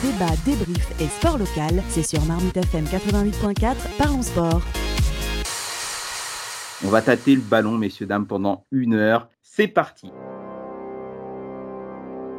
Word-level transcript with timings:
Débat, 0.00 0.30
débrief 0.44 0.92
et 1.00 1.08
sport 1.08 1.38
local, 1.38 1.82
c'est 1.88 2.04
sur 2.04 2.24
Marmite 2.24 2.56
FM 2.56 2.84
88.4, 2.84 3.74
parlons 3.98 4.22
sport. 4.22 4.60
On 6.84 6.88
va 6.88 7.02
tâter 7.02 7.34
le 7.34 7.40
ballon, 7.40 7.72
messieurs, 7.72 8.06
dames, 8.06 8.24
pendant 8.24 8.64
une 8.70 8.94
heure. 8.94 9.28
C'est 9.42 9.66
parti. 9.66 10.12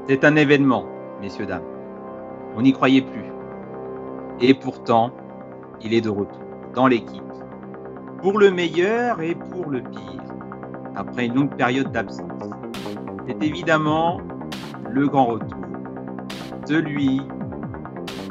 C'est 0.07 0.23
un 0.23 0.37
événement, 0.37 0.86
messieurs, 1.19 1.45
dames. 1.45 1.65
On 2.55 2.61
n'y 2.61 2.71
croyait 2.71 3.01
plus. 3.01 3.25
Et 4.39 4.54
pourtant, 4.54 5.11
il 5.82 5.93
est 5.93 6.00
de 6.00 6.10
retour 6.10 6.39
dans 6.73 6.87
l'équipe. 6.87 7.21
Pour 8.21 8.39
le 8.39 8.51
meilleur 8.51 9.19
et 9.19 9.36
pour 9.36 9.69
le 9.69 9.82
pire. 9.82 10.23
Après 10.96 11.25
une 11.25 11.36
longue 11.36 11.57
période 11.57 11.91
d'absence. 11.91 12.50
C'est 13.28 13.43
évidemment 13.43 14.21
le 14.89 15.10
grand 15.10 15.25
retour. 15.25 15.60
Celui 16.65 17.21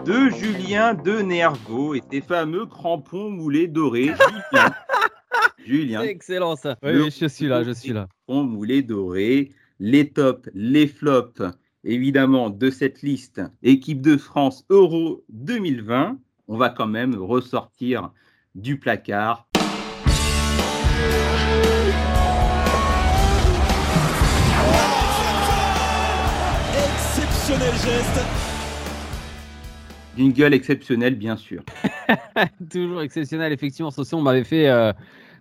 de 0.05 0.31
Julien 0.31 0.95
de 0.95 1.21
Nervo 1.21 1.95
et 1.95 2.03
ses 2.11 2.21
fameux 2.21 2.67
crampons 2.67 3.31
moulés 3.31 3.67
dorés. 3.67 4.13
Julien. 4.53 4.75
Julien. 5.65 6.03
Excellent 6.03 6.57
ça. 6.57 6.77
Oui, 6.83 7.11
je 7.11 7.27
suis 7.27 7.47
là, 7.47 7.63
je 7.65 7.71
suis 7.71 7.93
là. 7.93 8.09
Crampons 8.27 8.45
moulés 8.45 8.83
dorés, 8.83 9.53
les 9.79 10.11
tops, 10.11 10.49
les 10.55 10.87
flops, 10.87 11.43
évidemment, 11.85 12.51
de 12.51 12.71
cette 12.71 13.03
liste 13.03 13.41
équipe 13.63 14.01
de 14.01 14.17
France 14.17 14.65
Euro 14.71 15.25
2020. 15.31 16.19
On 16.49 16.57
va 16.57 16.71
quand 16.71 16.87
même 16.87 17.15
ressortir 17.15 18.13
du 18.55 18.79
placard. 18.79 19.49
Exceptionnel 26.75 27.73
geste 27.73 28.58
Gueule 30.27 30.55
exceptionnelle, 30.55 31.15
bien 31.15 31.37
sûr. 31.37 31.63
Toujours 32.71 33.03
exceptionnel, 33.03 33.53
effectivement. 33.53 33.91
Ce 33.91 34.03
son 34.05 34.21
m'avait 34.21 34.45
fait 34.45 34.69
euh, 34.69 34.93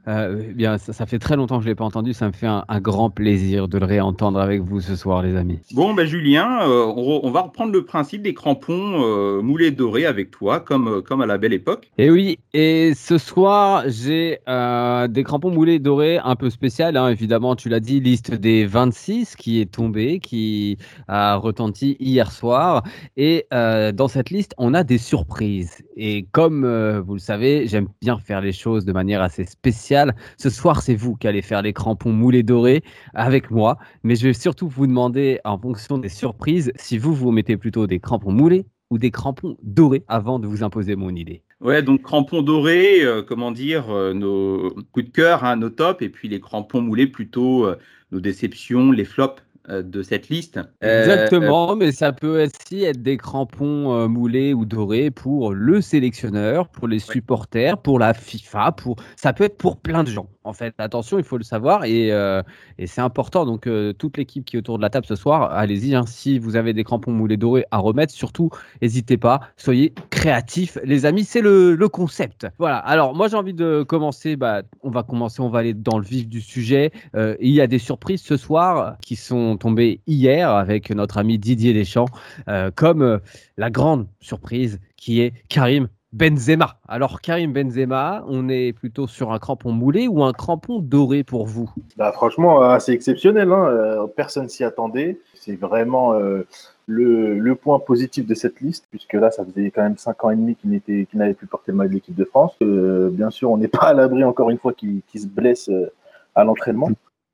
euh, 0.08 0.42
eh 0.50 0.54
bien, 0.54 0.78
ça, 0.78 0.94
ça, 0.94 1.06
fait 1.06 1.20
très 1.20 1.36
longtemps 1.36 1.58
que 1.58 1.64
je 1.64 1.68
ne 1.68 1.72
l'ai 1.72 1.76
pas 1.76 1.84
entendu. 1.84 2.14
Ça 2.14 2.28
me 2.28 2.32
fait 2.32 2.48
un, 2.48 2.64
un, 2.68 2.80
grand 2.80 3.10
plaisir 3.10 3.68
de 3.68 3.78
le 3.78 3.86
réentendre 3.86 4.40
avec 4.40 4.62
vous 4.62 4.80
ce 4.80 4.96
soir, 4.96 5.22
les 5.22 5.36
amis. 5.36 5.60
Bon, 5.74 5.94
ben 5.94 6.06
Julien, 6.06 6.62
euh, 6.62 6.86
on, 6.86 7.22
on, 7.24 7.32
va 7.32 7.42
reprendre 7.42 7.74
le 7.74 7.84
principe 7.84 8.22
des 8.22 8.34
crampons 8.34 9.04
euh, 9.04 9.42
moulés 9.42 9.72
dorés 9.72 10.06
avec 10.06 10.32
toi, 10.32 10.62
comme, 10.62 11.02
comme 11.02 11.22
à 11.22 11.26
la 11.26 11.38
belle 11.38 11.52
époque. 11.52 11.92
Et 11.98 12.10
oui, 12.10 12.40
et 12.54 12.94
ce 12.96 13.18
soir, 13.18 13.84
j'ai 13.88 14.40
des 14.48 15.24
crampons 15.24 15.52
moulés 15.52 15.80
dorés 15.80 16.20
un 16.24 16.36
peu 16.36 16.50
spécial. 16.50 16.96
Hein, 16.96 17.10
évidemment, 17.10 17.56
tu 17.56 17.68
l'as 17.68 17.82
dit, 17.82 18.00
liste 18.00 18.34
des 18.34 18.66
26 18.66 19.36
qui 19.36 19.60
est 19.60 19.72
tombée, 19.72 20.20
qui 20.20 20.78
a 21.10 21.36
retenti 21.36 21.98
hier 22.00 22.32
soir. 22.32 22.84
Et 23.18 23.46
dans 23.52 24.08
cette 24.08 24.30
liste, 24.30 24.54
on 24.58 24.74
a 24.74 24.84
des 24.84 24.98
surprises. 24.98 25.84
Et 25.98 26.28
comme 26.32 26.66
vous 27.06 27.14
le 27.14 27.20
savez, 27.20 27.68
j'aime 27.68 27.88
bien 28.02 28.18
faire 28.20 28.40
les 28.42 28.54
choses 28.54 28.86
de 28.86 28.94
manière 28.94 29.22
assez 29.22 29.46
spéciale. 29.46 29.97
Ce 30.38 30.50
soir, 30.50 30.82
c'est 30.82 30.96
vous 30.96 31.16
qui 31.16 31.28
allez 31.28 31.42
faire 31.42 31.62
les 31.62 31.74
crampons 31.74 32.12
moulés 32.12 32.44
dorés 32.44 32.84
avec 33.14 33.52
moi. 33.52 33.78
Mais 34.04 34.16
je 34.16 34.28
vais 34.28 34.34
surtout 34.34 34.68
vous 34.68 34.88
demander, 34.88 35.40
en 35.44 35.58
fonction 35.58 35.98
des 35.98 36.10
surprises, 36.10 36.72
si 36.76 36.98
vous, 36.98 37.14
vous 37.14 37.32
mettez 37.32 37.58
plutôt 37.58 37.88
des 37.88 38.00
crampons 38.00 38.32
moulés 38.32 38.66
ou 38.90 38.98
des 38.98 39.12
crampons 39.12 39.58
dorés 39.64 40.04
avant 40.08 40.40
de 40.40 40.48
vous 40.48 40.64
imposer 40.64 40.96
mon 40.96 41.10
idée. 41.10 41.44
Ouais, 41.60 41.82
donc 41.82 42.04
crampons 42.04 42.42
dorés, 42.44 43.04
euh, 43.04 43.24
comment 43.24 43.52
dire, 43.52 43.90
euh, 43.90 44.14
nos 44.14 44.70
coups 44.92 45.08
de 45.08 45.12
cœur, 45.12 45.44
hein, 45.44 45.56
nos 45.56 45.70
tops, 45.70 46.02
et 46.04 46.10
puis 46.10 46.30
les 46.30 46.40
crampons 46.40 46.82
moulés 46.82 47.08
plutôt 47.08 47.66
euh, 47.66 47.78
nos 48.12 48.20
déceptions, 48.20 48.92
les 48.92 49.06
flops 49.06 49.42
de 49.68 50.02
cette 50.02 50.30
liste. 50.30 50.60
Exactement, 50.82 51.72
euh, 51.72 51.76
mais 51.76 51.92
ça 51.92 52.14
peut 52.14 52.44
aussi 52.44 52.84
être 52.84 53.02
des 53.02 53.18
crampons 53.18 53.94
euh, 53.94 54.08
moulés 54.08 54.54
ou 54.54 54.66
dorés 54.66 55.12
pour 55.12 55.54
le 55.54 55.82
sélectionneur, 55.82 56.70
pour 56.70 56.88
les 56.88 57.00
supporters, 57.00 57.74
ouais. 57.74 57.82
pour 57.84 58.00
la 58.00 58.14
FIFA, 58.14 58.72
pour 58.72 58.96
ça 59.16 59.34
peut 59.34 59.44
être 59.44 59.58
pour 59.58 59.78
plein 59.78 60.04
de 60.04 60.10
gens. 60.10 60.30
En 60.48 60.54
fait, 60.54 60.74
attention, 60.78 61.18
il 61.18 61.26
faut 61.26 61.38
le 61.38 61.44
savoir 61.44 61.84
et, 61.84 62.10
euh, 62.14 62.42
et 62.78 62.88
c'est 62.88 63.02
important. 63.02 63.46
Donc, 63.46 63.68
euh, 63.68 63.92
toute 63.92 64.16
l'équipe 64.16 64.46
qui 64.46 64.56
est 64.56 64.60
autour 64.60 64.78
de 64.78 64.82
la 64.82 64.90
table 64.90 65.06
ce 65.06 65.16
soir, 65.16 65.52
allez-y. 65.52 65.94
Hein, 65.94 66.06
si 66.08 66.40
vous 66.40 66.56
avez 66.56 66.72
des 66.72 66.86
crampons 66.86 67.12
moulés 67.12 67.36
dorés 67.36 67.66
à 67.72 67.80
remettre, 67.80 68.14
surtout, 68.14 68.50
n'hésitez 68.82 69.18
pas. 69.18 69.42
Soyez 69.58 69.94
créatifs, 70.10 70.78
les 70.86 71.06
amis. 71.06 71.26
C'est 71.26 71.42
le, 71.42 71.76
le, 71.76 71.90
concept. 71.90 72.48
Voilà. 72.60 72.78
Alors, 72.78 73.14
moi, 73.14 73.28
j'ai 73.28 73.36
envie 73.36 73.54
de 73.54 73.84
commencer. 73.84 74.38
Bah, 74.38 74.62
on 74.84 74.90
va 74.90 75.04
commencer. 75.04 75.42
On 75.42 75.50
va 75.50 75.60
aller 75.60 75.74
dans 75.74 76.00
le 76.00 76.06
vif 76.06 76.30
du 76.30 76.40
sujet. 76.40 76.92
Euh, 77.16 77.36
il 77.42 77.52
y 77.52 77.60
a 77.60 77.68
des 77.68 77.80
surprises 77.80 78.22
ce 78.22 78.38
soir 78.38 78.96
qui 79.02 79.18
sont 79.18 79.57
tombées 79.58 80.02
hier 80.08 80.50
avec 80.52 80.90
notre 80.92 81.18
ami 81.18 81.38
Didier 81.38 81.74
Deschamps, 81.74 82.08
euh, 82.48 82.72
comme 82.74 83.20
la 83.58 83.70
grande 83.70 84.08
surprise 84.20 84.80
qui 84.96 85.22
est 85.22 85.34
Karim 85.50 85.88
Benzema. 86.14 86.80
Alors 86.88 87.22
Karim 87.22 87.52
Benzema, 87.54 88.24
on 88.28 88.48
est 88.50 88.74
plutôt 88.74 89.08
sur 89.08 89.32
un 89.32 89.40
crampon 89.40 89.72
moulé 89.72 90.08
ou 90.08 90.24
un 90.24 90.34
crampon 90.34 90.80
doré 90.80 91.24
pour 91.24 91.46
vous? 91.46 91.70
Bah, 91.98 92.12
Franchement, 92.14 92.80
c'est 92.80 92.94
exceptionnel. 92.94 93.52
Hein 93.52 94.08
Personne 94.16 94.48
s'y 94.48 94.64
attendait. 94.64 95.20
C'est 95.34 95.56
vraiment 95.56 96.14
euh, 96.14 96.46
le, 96.88 97.56
point 97.56 97.80
positif 97.80 98.26
de 98.26 98.34
cette 98.34 98.60
liste, 98.62 98.86
puisque 98.90 99.14
là, 99.14 99.32
ça 99.32 99.46
faisait 99.46 99.72
quand 99.72 99.84
même 99.84 99.98
5 99.98 100.26
ans 100.26 100.32
et 100.32 100.36
demi 100.36 100.56
qu'il 100.56 100.70
n'avait 101.14 101.34
qu 101.34 101.38
plus 101.38 101.48
porté 101.48 101.72
le 101.72 101.88
de 101.88 101.94
l'équipe 101.94 102.16
de 102.16 102.26
France. 102.26 102.54
Euh, 102.62 103.10
bien 103.10 103.30
sûr, 103.30 103.52
on 103.52 103.58
n'est 103.58 103.68
pas 103.68 103.88
à 103.88 103.94
l'abri, 103.94 104.24
encore 104.24 104.50
une 104.50 104.58
fois, 104.58 104.74
qu'il 104.74 105.02
qu 105.08 105.20
se 105.20 105.28
blesse 105.28 105.70
euh, 105.70 105.92
à 106.36 106.44
l'entraînement. 106.44 106.90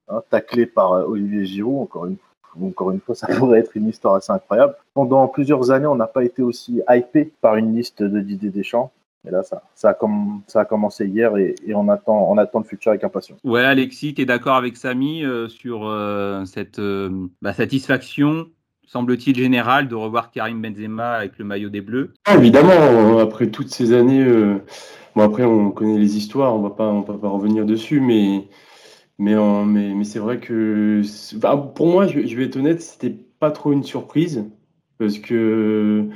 Hein, 0.09 0.22
taclé 0.30 0.66
par 0.66 0.91
Olivier 1.08 1.46
Giroud, 1.46 1.84
encore 1.84 2.06
une 2.06 2.18
fois 2.18 2.34
encore 2.62 2.91
une 2.91 3.00
fois, 3.00 3.16
ça 3.16 3.28
pourrait 3.38 3.59
être 3.59 3.75
une 3.75 3.88
histoire 3.88 4.16
assez 4.16 4.31
incroyable. 4.31 4.75
Pendant 4.94 5.28
plusieurs 5.28 5.72
années, 5.72 5.88
on 5.88 5.96
n'a 5.96 6.08
pas 6.08 6.24
été 6.24 6.41
aussi 6.41 6.81
hypé 6.90 7.31
par 7.41 7.56
une 7.56 7.75
liste 7.75 8.03
de 8.03 8.19
Didier 8.19 8.50
Deschamps. 8.50 8.92
Et 9.25 9.31
là, 9.31 9.42
ça, 9.42 9.63
ça, 9.74 9.90
a, 9.90 9.94
com 9.94 10.42
ça 10.47 10.62
a 10.62 10.66
commencé 10.66 11.08
hier 11.08 11.38
et, 11.38 11.56
et, 11.66 11.74
on, 11.75 11.88
attend, 11.88 12.30
on 12.30 12.38
attend 12.38 12.59
le 12.59 12.66
futur 12.66 12.90
avec 12.90 13.06
impatience. 13.06 13.40
Ouais, 13.46 13.63
Alexis, 13.63 14.13
tu 14.13 14.22
es 14.22 14.25
d'accord 14.25 14.56
avec 14.56 14.75
Samy 14.75 15.24
euh, 15.24 15.47
sur 15.47 15.88
euh, 15.88 16.44
cette 16.44 16.80
euh, 16.80 17.09
bah, 17.42 17.53
satisfaction 17.53 18.47
semble-t-il, 18.86 19.36
générale 19.36 19.88
de 19.88 19.96
revoir 19.96 20.30
Karim 20.30 20.62
Benzema 20.62 21.13
avec 21.13 21.40
le 21.40 21.46
maillot 21.46 21.69
des 21.69 21.81
Bleus? 21.81 22.13
Ah, 22.25 22.36
Évidemment, 22.36 23.18
après 23.18 23.47
toutes 23.47 23.69
ces 23.69 23.92
années, 23.92 24.24
bon, 25.16 25.24
après, 25.24 25.46
on 25.46 25.72
connaît 25.72 25.97
les 25.97 26.16
histoires, 26.16 26.53
on 26.53 26.59
ne 26.59 26.68
va 26.68 27.18
pas 27.18 27.28
revenir 27.28 27.66
dessus, 27.66 28.02
mais 28.02 28.44
mais, 29.23 29.35
euh, 29.35 29.63
mais, 29.63 29.94
mais 29.94 30.03
c'est 30.03 30.19
vrai 30.19 30.39
que 30.39 31.01
pour 31.75 31.88
moi, 31.88 32.07
je, 32.07 32.19
vais 32.19 32.44
être 32.44 32.57
honnête, 32.57 32.81
c'était 32.81 33.16
pas 33.39 33.51
trop 33.51 33.72
une 33.72 33.84
surprise 33.84 34.45
parce 34.97 35.17
que, 35.17 36.09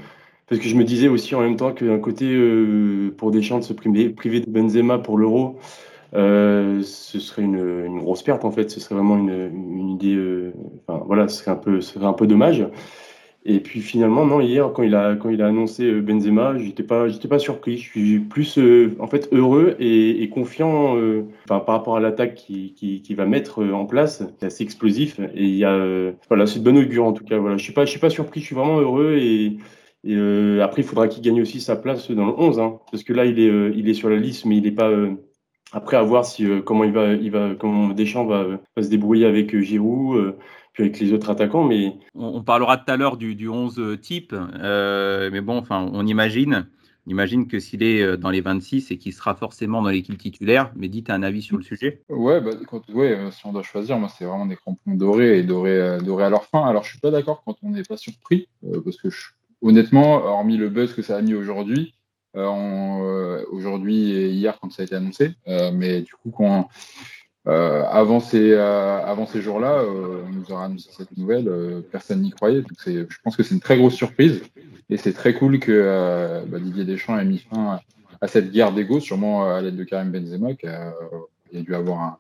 parce 0.48 0.62
que 0.62 0.68
je 0.68 0.76
me 0.76 0.84
disais 0.84 1.08
aussi 1.08 1.34
en 1.34 1.40
même 1.42 1.56
temps 1.56 1.72
qu'un 1.74 2.00
côté 2.00 2.26
euh, 2.34 3.14
pour 3.18 3.32
Deschamps 3.32 3.60
de 3.60 3.64
se 3.64 3.72
priver, 3.72 4.10
priver 4.10 4.42
de 4.42 4.50
Benzema 4.50 4.98
pour 5.00 5.18
l'Euro, 5.18 5.58
euh, 6.16 6.82
ce 6.84 7.20
serait 7.20 7.44
une, 7.44 7.86
une, 7.86 8.00
grosse 8.00 8.24
perte 8.24 8.44
en 8.44 8.52
fait. 8.52 8.70
Ce 8.70 8.82
serait 8.82 8.96
vraiment 8.96 9.18
une, 9.18 9.52
une 9.54 9.90
idée. 9.90 10.16
Euh, 10.16 10.54
enfin, 10.86 11.02
voilà, 11.06 11.30
ce 11.30 11.38
serait 11.38 11.52
un 11.52 11.56
peu, 11.56 11.80
ce 11.80 11.94
serait 11.94 12.06
un 12.06 12.14
peu 12.14 12.28
dommage. 12.28 12.68
Et 13.50 13.62
puis 13.62 13.80
finalement, 13.80 14.26
non, 14.26 14.42
hier, 14.42 14.74
quand 14.74 14.84
il 14.84 14.94
a, 14.94 15.16
quand 15.16 15.30
il 15.30 15.42
a 15.42 15.48
annoncé 15.48 15.86
euh, 15.86 16.02
Benzema, 16.02 16.58
j'étais 16.58 16.84
pas, 16.84 17.08
pas 17.30 17.40
surpris. 17.40 17.78
Je 17.78 17.84
suis 17.84 18.20
plus, 18.20 18.58
euh, 18.58 18.94
en 19.00 19.08
fait, 19.08 19.30
heureux 19.32 19.78
et, 19.80 20.28
confiant 20.30 20.98
euh, 20.98 21.24
par 21.48 21.66
rapport 21.66 21.96
à 21.96 22.02
l'attaque 22.02 22.36
qu'il 22.36 22.74
qui, 22.74 23.02
qui 23.02 23.16
va 23.16 23.26
mettre 23.26 23.64
en 23.64 23.86
place. 23.86 24.22
C'est 24.38 24.48
assez 24.48 24.64
explosif. 24.66 25.22
Et 25.34 25.46
il 25.46 25.56
y 25.56 25.64
a, 25.64 26.12
voilà, 26.28 26.46
c'est 26.46 26.60
de 26.60 26.66
bonne 26.66 26.78
augure 26.78 27.06
en 27.06 27.14
tout 27.14 27.24
cas. 27.24 27.38
Voilà, 27.38 27.56
je 27.56 27.64
suis 27.64 27.74
suis 27.88 28.00
pas 28.00 28.10
surpris. 28.10 28.42
Je 28.42 28.48
suis 28.48 28.56
vraiment 28.56 28.80
heureux 28.82 29.16
et, 29.18 29.58
après, 30.62 30.82
il 30.82 30.86
faudra 30.86 31.08
qu'il 31.08 31.24
gagne 31.24 31.42
aussi 31.42 31.62
sa 31.62 31.78
place 31.78 32.12
dans 32.12 32.26
le 32.26 32.34
11, 32.34 32.60
hein, 32.60 32.80
parce 32.92 33.04
que 33.04 33.14
là, 33.14 33.26
il 33.26 33.40
est, 33.40 33.72
il 33.76 33.90
est 33.90 33.94
sur 33.94 34.10
la 34.10 34.18
liste, 34.18 34.46
mais 34.46 34.58
il 34.58 34.68
est 34.68 34.72
pas. 34.72 34.92
Après, 35.72 35.98
à 35.98 36.04
voir 36.04 36.26
si 36.26 36.48
comment 36.66 36.84
il 36.84 36.92
va, 36.92 37.14
il 37.14 37.32
va, 37.32 37.56
comment 37.60 37.90
Deschamps 37.90 38.26
va, 38.26 38.46
va 38.76 38.84
se 38.84 38.90
débrouiller 38.90 39.26
avec 39.26 39.58
Giroud 39.60 40.36
avec 40.80 41.00
les 41.00 41.12
autres 41.12 41.30
attaquants. 41.30 41.64
Mais 41.64 41.94
on, 42.14 42.28
on 42.36 42.44
parlera 42.44 42.78
tout 42.78 42.92
à 42.92 42.98
l'heure 42.98 43.18
du, 43.18 43.36
du, 43.36 43.50
11 43.50 43.98
type, 44.02 44.34
euh, 44.34 45.30
mais 45.32 45.42
bon, 45.42 45.58
enfin, 45.58 45.90
on 45.92 46.06
imagine. 46.06 46.68
On 47.08 47.10
imagine 47.10 47.48
que 47.48 47.60
s'il 47.60 47.84
est 47.84 48.18
dans 48.18 48.30
les 48.30 48.42
26 48.42 48.92
et 48.92 48.98
qu'il 48.98 49.14
sera 49.14 49.34
forcément 49.34 49.82
dans 49.82 49.90
l'équipe 49.90 50.18
titulaire, 50.18 50.72
mais 50.76 50.90
dites 50.90 51.10
un 51.10 51.24
avis 51.24 51.42
sur 51.42 51.56
le 51.56 51.64
sujet 51.64 52.02
Ouais, 52.10 52.42
bah, 52.42 52.52
quand, 52.68 52.88
ouais 52.90 53.18
si 53.32 53.46
on 53.46 53.54
doit 53.54 53.64
choisir, 53.64 53.98
moi 53.98 54.10
c'est 54.10 54.26
vraiment 54.26 54.46
des 54.46 54.58
crampons 54.58 54.94
dorés 54.94 55.40
et 55.40 55.44
dorés, 55.44 56.00
dorés 56.04 56.26
à 56.26 56.30
leur 56.30 56.44
fin. 56.44 56.66
Alors 56.66 56.84
je 56.84 56.90
suis 56.90 57.00
pas 57.00 57.12
d'accord 57.12 57.44
quand 57.46 57.56
on 57.64 57.70
n'est 57.70 57.84
pas 57.84 57.96
surpris, 57.96 58.50
euh, 58.66 58.82
parce 58.82 58.98
que 58.98 59.10
je, 59.10 59.30
honnêtement, 59.62 60.16
hormis 60.26 60.58
le 60.58 60.70
buzz 60.70 60.94
que 60.94 61.02
ça 61.02 61.16
a 61.16 61.22
mis 61.22 61.34
aujourd'hui, 61.34 61.94
euh, 61.94 61.97
aujourd'hui 63.52 64.12
et 64.12 64.30
hier 64.30 64.58
quand 64.62 64.72
ça 64.72 64.84
a 64.84 64.86
été 64.86 64.96
annoncé, 64.96 65.32
mais 65.74 66.02
du 66.02 66.14
coup 66.14 66.32
quand 66.32 66.70
euh, 67.48 67.84
avant 67.90 68.20
ces, 68.20 68.52
euh, 68.52 69.42
jours-là, 69.42 69.76
euh, 69.80 70.24
on 70.28 70.32
nous 70.32 70.52
aura 70.52 70.66
annoncé 70.66 70.90
cette 70.92 71.16
nouvelle, 71.16 71.50
personne 71.92 72.22
n'y 72.22 72.32
croyait. 72.32 72.64
Je 72.86 73.06
pense 73.24 73.38
que 73.38 73.44
c'est 73.44 73.56
une 73.56 73.62
très 73.62 73.78
grosse 73.78 73.96
surprise 73.96 74.42
et 74.90 74.98
c'est 74.98 75.14
très 75.14 75.34
cool 75.34 75.60
que 75.60 76.44
bah, 76.48 76.60
Didier 76.60 76.84
Deschamps 76.84 77.18
ait 77.18 77.26
mis 77.26 77.40
fin 77.40 77.80
à, 78.20 78.28
cette 78.28 78.52
guerre 78.52 78.74
d'ego, 78.74 79.00
sûrement 79.00 79.50
à 79.50 79.62
l'aide 79.62 79.78
de 79.78 79.84
Karim 79.84 80.12
Benzema, 80.12 80.50
il 81.52 81.60
y 81.60 81.62
a 81.62 81.66
dû 81.66 81.76
avoir 81.76 82.20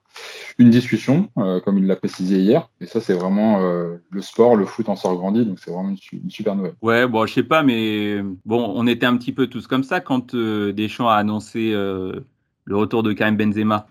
une 0.57 0.69
discussion, 0.69 1.29
comme 1.35 1.77
il 1.77 1.85
l'a 1.85 1.95
précisé 1.95 2.39
hier. 2.39 2.69
Et 2.81 2.85
ça, 2.85 3.01
c'est 3.01 3.13
vraiment 3.13 3.59
le 3.59 4.21
sport, 4.21 4.55
le 4.55 4.65
foot 4.65 4.89
en 4.89 4.95
sort 4.95 5.15
grandi, 5.15 5.45
donc 5.45 5.59
c'est 5.59 5.71
vraiment 5.71 5.89
une, 5.89 6.29
super 6.29 6.55
nouvelle. 6.55 6.73
Ouais, 6.81 7.07
bon, 7.07 7.25
je 7.25 7.33
sais 7.33 7.43
pas, 7.43 7.61
mais 7.63 8.21
bon, 8.45 8.73
on 8.75 8.87
était 8.87 9.05
un 9.05 9.17
petit 9.17 9.31
peu 9.31 9.47
tous 9.47 9.67
comme 9.67 9.83
ça 9.83 9.99
quand 9.99 10.35
Deschamps 10.35 11.09
a 11.09 11.15
annoncé 11.15 11.71
le 11.71 12.75
retour 12.75 13.03
de 13.03 13.13
Karim 13.13 13.37
Benzema. 13.37 13.87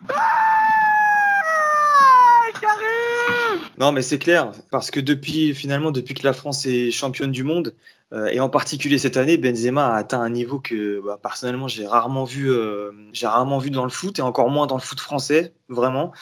Non, 3.79 3.93
mais 3.93 4.03
c'est 4.03 4.19
clair, 4.19 4.53
parce 4.71 4.91
que 4.91 5.01
depuis, 5.01 5.55
finalement, 5.55 5.91
depuis 5.91 6.15
que 6.15 6.25
la 6.25 6.33
France 6.33 6.65
est 6.67 6.91
championne 6.91 7.31
du 7.31 7.45
monde, 7.45 7.75
euh, 8.13 8.27
et 8.27 8.41
en 8.41 8.49
particulier 8.49 8.99
cette 8.99 9.17
année, 9.17 9.37
Benzema 9.37 9.89
a 9.89 9.97
atteint 9.97 10.21
un 10.21 10.31
niveau 10.31 10.61
que 10.61 11.01
bah, 11.05 11.19
personnellement 11.21 11.67
j'ai 11.67 11.87
rarement 11.87 12.25
vu, 12.25 12.51
euh, 12.51 12.93
j'ai 13.13 13.27
rarement 13.27 13.59
vu 13.59 13.71
dans 13.71 13.83
le 13.83 13.91
foot 13.91 14.19
et 14.19 14.23
encore 14.23 14.49
moins 14.49 14.67
dans 14.67 14.77
le 14.77 14.81
foot 14.81 15.01
français, 15.01 15.55
vraiment. 15.69 16.13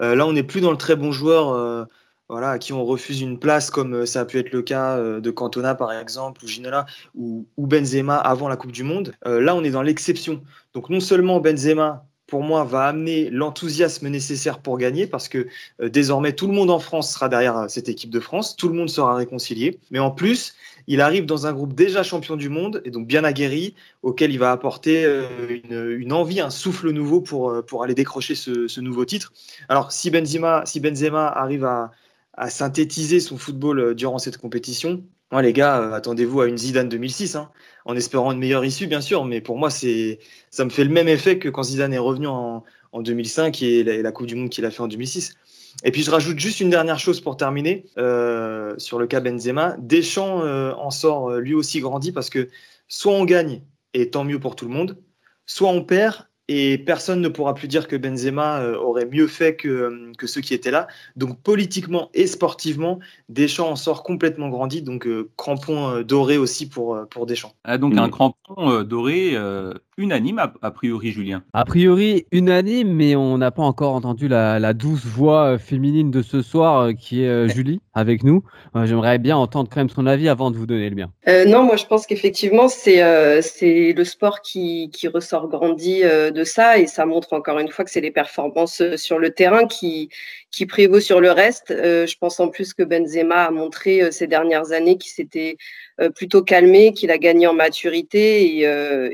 Euh, 0.00 0.14
là, 0.14 0.26
on 0.26 0.32
n'est 0.32 0.42
plus 0.42 0.60
dans 0.60 0.70
le 0.70 0.78
très 0.78 0.96
bon 0.96 1.12
joueur, 1.12 1.86
voilà, 2.30 2.50
à 2.52 2.58
qui 2.58 2.72
on 2.72 2.84
refuse 2.84 3.20
une 3.20 3.38
place, 3.38 3.70
comme 3.70 4.06
ça 4.06 4.20
a 4.20 4.24
pu 4.24 4.38
être 4.38 4.50
le 4.52 4.62
cas 4.62 4.98
de 4.98 5.30
Cantona 5.30 5.74
par 5.74 5.92
exemple, 5.92 6.42
ou 6.44 6.48
Ginola, 6.48 6.86
ou, 7.14 7.46
ou 7.58 7.66
Benzema 7.66 8.16
avant 8.16 8.48
la 8.48 8.56
Coupe 8.56 8.72
du 8.72 8.82
Monde. 8.82 9.12
là, 9.24 9.54
on 9.54 9.62
est 9.62 9.70
dans 9.70 9.82
l'exception. 9.82 10.42
Donc 10.72 10.88
non 10.88 11.00
seulement 11.00 11.40
Benzema 11.40 12.06
pour 12.34 12.42
moi, 12.42 12.64
va 12.64 12.86
amener 12.86 13.30
l'enthousiasme 13.30 14.08
nécessaire 14.08 14.58
pour 14.58 14.76
gagner 14.76 15.06
parce 15.06 15.28
que 15.28 15.46
euh, 15.80 15.88
désormais, 15.88 16.32
tout 16.32 16.48
le 16.48 16.52
monde 16.52 16.68
en 16.68 16.80
France 16.80 17.12
sera 17.12 17.28
derrière 17.28 17.56
euh, 17.56 17.68
cette 17.68 17.88
équipe 17.88 18.10
de 18.10 18.18
France, 18.18 18.56
tout 18.56 18.66
le 18.66 18.74
monde 18.74 18.90
sera 18.90 19.14
réconcilié. 19.14 19.78
Mais 19.92 20.00
en 20.00 20.10
plus, 20.10 20.56
il 20.88 21.00
arrive 21.00 21.26
dans 21.26 21.46
un 21.46 21.52
groupe 21.52 21.74
déjà 21.74 22.02
champion 22.02 22.34
du 22.34 22.48
monde 22.48 22.82
et 22.84 22.90
donc 22.90 23.06
bien 23.06 23.22
aguerri, 23.22 23.76
auquel 24.02 24.32
il 24.32 24.40
va 24.40 24.50
apporter 24.50 25.04
euh, 25.04 26.00
une, 26.00 26.12
envie, 26.12 26.40
un 26.40 26.50
souffle 26.50 26.90
nouveau 26.90 27.20
pour, 27.20 27.64
pour 27.68 27.84
aller 27.84 27.94
décrocher 27.94 28.34
ce, 28.34 28.80
nouveau 28.80 29.04
titre. 29.04 29.32
Alors, 29.68 29.92
si 29.92 30.10
Benzema, 30.10 30.66
si 30.66 30.80
Benzema 30.80 31.28
arrive 31.28 31.64
à, 31.64 31.92
à 32.32 32.50
synthétiser 32.50 33.20
son 33.20 33.38
football 33.38 33.94
durant 33.94 34.18
cette 34.18 34.38
compétition, 34.38 35.04
moi, 35.34 35.42
les 35.42 35.52
gars, 35.52 35.94
attendez-vous 35.94 36.40
à 36.40 36.46
une 36.46 36.56
Zidane 36.56 36.88
2006. 36.88 37.36
Hein 37.36 37.50
en 37.84 37.96
espérant 37.96 38.32
une 38.32 38.38
meilleure 38.38 38.64
issue, 38.64 38.86
bien 38.86 39.00
sûr. 39.00 39.24
Mais 39.24 39.40
pour 39.40 39.58
moi, 39.58 39.70
c'est, 39.70 40.18
ça 40.50 40.64
me 40.64 40.70
fait 40.70 40.84
le 40.84 40.90
même 40.90 41.08
effet 41.08 41.38
que 41.38 41.48
quand 41.48 41.64
Zidane 41.64 41.92
est 41.92 41.98
revenu 41.98 42.26
en, 42.26 42.64
2005 42.96 43.60
et 43.62 43.82
la, 43.82 44.12
Coupe 44.12 44.28
du 44.28 44.36
Monde 44.36 44.50
qu'il 44.50 44.64
a 44.64 44.70
fait 44.70 44.80
en 44.80 44.86
2006. 44.86 45.34
Et 45.82 45.90
puis 45.90 46.04
je 46.04 46.10
rajoute 46.12 46.38
juste 46.38 46.60
une 46.60 46.70
dernière 46.70 47.00
chose 47.00 47.20
pour 47.20 47.36
terminer 47.36 47.86
euh, 47.98 48.74
sur 48.78 49.00
le 49.00 49.08
cas 49.08 49.18
Benzema. 49.18 49.74
Deschamps 49.80 50.44
euh, 50.44 50.72
en 50.74 50.92
sort 50.92 51.30
euh, 51.30 51.40
lui 51.40 51.54
aussi 51.54 51.80
grandi 51.80 52.12
parce 52.12 52.30
que 52.30 52.48
soit 52.86 53.12
on 53.12 53.24
gagne 53.24 53.62
et 53.94 54.10
tant 54.10 54.22
mieux 54.22 54.38
pour 54.38 54.54
tout 54.54 54.66
le 54.66 54.70
monde, 54.70 54.96
soit 55.44 55.70
on 55.70 55.82
perd 55.82 56.28
et 56.48 56.78
personne 56.78 57.20
ne 57.20 57.28
pourra 57.28 57.54
plus 57.54 57.68
dire 57.68 57.88
que 57.88 57.96
Benzema 57.96 58.60
euh, 58.60 58.76
aurait 58.76 59.06
mieux 59.06 59.26
fait 59.26 59.56
que, 59.56 59.68
euh, 59.68 60.12
que 60.18 60.26
ceux 60.26 60.40
qui 60.40 60.52
étaient 60.52 60.70
là. 60.70 60.88
Donc 61.16 61.40
politiquement 61.40 62.10
et 62.12 62.26
sportivement, 62.26 62.98
Deschamps 63.28 63.70
en 63.70 63.76
sort 63.76 64.02
complètement 64.02 64.48
grandi. 64.48 64.82
Donc 64.82 65.06
euh, 65.06 65.30
crampon 65.36 66.02
doré 66.02 66.36
aussi 66.36 66.68
pour, 66.68 66.98
pour 67.08 67.26
Deschamps. 67.26 67.54
Ah, 67.64 67.78
donc 67.78 67.96
un 67.96 68.08
mm. 68.08 68.10
crampon 68.10 68.82
doré 68.82 69.36
unanime 69.96 70.40
a, 70.62 70.70
priori, 70.70 71.10
Julien. 71.10 71.42
A 71.52 71.64
priori 71.64 72.26
unanime, 72.32 72.92
mais 72.92 73.16
on 73.16 73.38
n'a 73.38 73.50
pas 73.50 73.62
encore 73.62 73.94
entendu 73.94 74.28
la, 74.28 74.72
douce 74.72 75.04
voix 75.04 75.58
féminine 75.58 76.10
de 76.10 76.22
ce 76.22 76.42
soir 76.42 76.90
qui 76.98 77.22
est 77.22 77.48
Julie 77.48 77.80
avec 77.94 78.24
nous. 78.24 78.42
J'aimerais 78.84 79.18
bien 79.18 79.36
entendre 79.36 79.68
quand 79.72 79.80
même 79.80 79.90
son 79.90 80.06
avis 80.06 80.28
avant 80.28 80.50
de 80.50 80.56
vous 80.56 80.66
donner 80.66 80.90
le 80.90 80.96
mien. 80.96 81.10
non, 81.46 81.62
moi 81.62 81.76
je 81.76 81.86
pense 81.86 82.06
qu'effectivement 82.06 82.68
c'est 82.68 83.42
c'est 83.42 83.92
le 83.92 84.04
sport 84.04 84.40
qui, 84.40 84.90
qui 84.90 85.06
ressort 85.08 85.48
grandi 85.48 86.02
de 86.02 86.44
ça 86.44 86.78
et 86.78 86.86
ça 86.86 87.06
montre 87.06 87.32
encore 87.32 87.58
une 87.58 87.68
fois 87.68 87.84
que 87.84 87.90
c'est 87.90 88.00
les 88.00 88.10
performances 88.10 88.80
euh, 88.80 88.96
sur 88.96 89.18
le 89.18 89.30
terrain 89.30 89.66
qui, 89.66 90.08
qui 90.54 90.66
prévaut 90.66 91.00
sur 91.00 91.20
le 91.20 91.30
reste. 91.30 91.70
Euh, 91.70 92.06
je 92.06 92.16
pense 92.16 92.40
en 92.40 92.48
plus 92.48 92.74
que 92.74 92.82
Benzema 92.82 93.44
a 93.44 93.50
montré 93.50 94.02
euh, 94.02 94.10
ces 94.10 94.26
dernières 94.26 94.72
années 94.72 94.96
qu'il 94.96 95.12
s'était 95.12 95.56
plutôt 96.16 96.42
calmé, 96.42 96.92
qu'il 96.92 97.12
a 97.12 97.18
gagné 97.18 97.46
en 97.46 97.52
maturité 97.52 98.64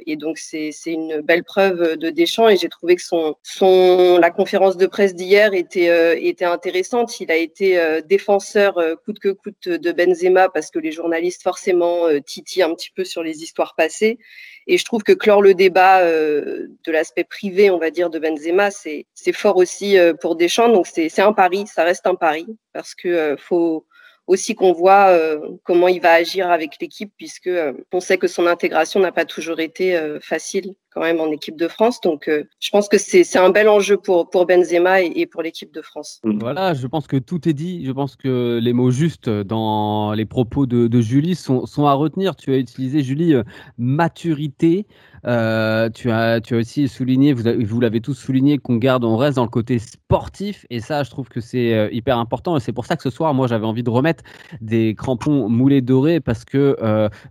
et, 0.07 0.17
donc 0.17 0.39
c'est 0.39 0.73
une 0.87 1.21
belle 1.21 1.45
preuve 1.45 1.99
de 1.99 2.09
Deschamps 2.09 2.49
et 2.49 2.57
j'ai 2.57 2.71
trouvé 2.71 2.97
que 2.97 3.03
son, 3.03 3.35
son, 3.43 4.17
la 4.19 4.31
conférence 4.31 4.79
de 4.79 4.87
presse 4.87 5.15
d'hier 5.15 5.53
était, 5.53 6.27
était 6.27 6.47
intéressante. 6.47 7.21
Il 7.21 7.31
a 7.31 7.37
été 7.37 7.79
défenseur 8.09 8.81
coûte 9.05 9.19
que 9.19 9.29
coûte 9.29 9.69
de 9.69 9.93
Benzema 9.93 10.49
parce 10.49 10.71
que 10.71 10.79
les 10.79 10.91
journalistes 10.91 11.43
forcément 11.43 12.07
titillent 12.25 12.63
un 12.63 12.75
petit 12.75 12.93
peu 12.97 13.05
sur 13.05 13.23
les 13.23 13.43
histoires 13.43 13.75
passées 13.77 14.19
et 14.67 14.79
je 14.79 14.85
trouve 14.85 15.03
que 15.03 15.13
clore 15.13 15.43
le 15.43 15.53
débat 15.53 16.03
euh, 16.03 16.69
de 16.85 16.93
l'aspect 16.93 17.25
privé, 17.25 17.71
on 17.71 17.79
va 17.79 17.91
dire, 17.91 18.09
de 18.09 18.21
Benzema, 18.21 18.71
c'est 18.71 19.07
fort 19.33 19.57
aussi 19.57 19.99
euh, 19.99 20.15
pour 20.15 20.37
Deschamps. 20.37 20.69
Donc 20.69 20.87
c'est 20.87 21.21
un 21.21 21.30
pari, 21.33 21.67
ça 21.67 21.85
reste 21.85 22.07
un 22.07 22.15
pari, 22.15 22.47
parce 22.73 22.95
que 22.95 23.09
euh, 23.09 23.37
faut 23.37 23.87
aussi 24.27 24.55
qu'on 24.55 24.73
voit 24.73 25.19
comment 25.65 25.89
il 25.89 26.01
va 26.01 26.13
agir 26.13 26.53
avec 26.53 26.79
l'équipe, 26.81 27.13
puisque 27.17 27.51
on 27.91 27.99
sait 27.99 28.17
que 28.17 28.29
son 28.29 28.47
intégration 28.47 29.01
n'a 29.01 29.11
pas 29.11 29.25
toujours 29.25 29.59
été 29.59 30.01
facile 30.23 30.77
quand 30.93 31.03
même 31.03 31.21
en 31.21 31.31
équipe 31.31 31.57
de 31.57 31.69
France. 31.69 32.01
Donc, 32.01 32.29
euh, 32.29 32.45
je 32.59 32.71
pense 32.71 32.89
que 32.89 32.99
c'est 32.99 33.39
un 33.39 33.51
bel 33.51 33.69
enjeu 33.69 33.97
pour, 33.97 34.29
pour 34.29 34.47
Benzema 34.47 35.03
et, 35.03 35.27
pour 35.27 35.43
l'équipe 35.43 35.73
de 35.73 35.83
France. 35.83 36.21
Mm. 36.25 36.39
Voilà, 36.41 36.75
je 36.75 36.87
pense 36.87 37.07
que 37.07 37.17
tout 37.17 37.49
est 37.49 37.53
dit. 37.53 37.85
Je 37.85 37.93
pense 37.93 38.17
que 38.17 38.59
les 38.61 38.73
mots 38.73 38.91
justes 38.91 39.31
dans 39.31 40.13
les 40.13 40.27
propos 40.27 40.67
de, 40.67 40.89
de 40.89 41.01
Julie 41.01 41.37
sont, 41.37 41.67
sont, 41.67 41.87
à 41.87 41.93
retenir. 41.95 42.35
Tu 42.35 42.53
as 42.53 42.59
utilisé, 42.59 43.03
Julie, 43.03 43.35
euh, 43.35 43.45
maturité. 43.79 44.87
Euh, 45.27 45.91
tu, 45.91 46.11
as, 46.11 46.41
tu 46.41 46.55
as 46.55 46.59
aussi 46.59 46.89
souligné, 46.89 47.35
vous, 47.35 47.43
vous 47.63 47.81
l'avez 47.81 48.01
tous 48.01 48.15
souligné, 48.15 48.57
qu'on 48.57 48.77
garde, 48.77 49.05
on 49.05 49.19
reste 49.19 49.37
dans 49.37 49.45
le 49.45 49.51
côté 49.51 49.79
sportif. 49.79 50.67
Et 50.71 50.81
ça, 50.81 51.03
je 51.03 51.11
trouve 51.11 51.29
que 51.29 51.41
c'est 51.41 51.91
hyper 51.93 52.19
important. 52.19 52.57
Et 52.57 52.61
c'est 52.61 52.73
pour 52.73 52.87
ça 52.87 52.97
que 52.97 53.03
ce 53.03 53.11
soir, 53.11 53.33
moi, 53.35 53.47
j'avais 53.47 53.67
envie 53.67 53.83
de 53.83 53.91
remettre 53.91 54.25
des 54.61 54.95
crampons 54.97 55.49
moulés 55.49 55.83
dorés 55.83 56.21
parce 56.21 56.45
que, 56.45 56.77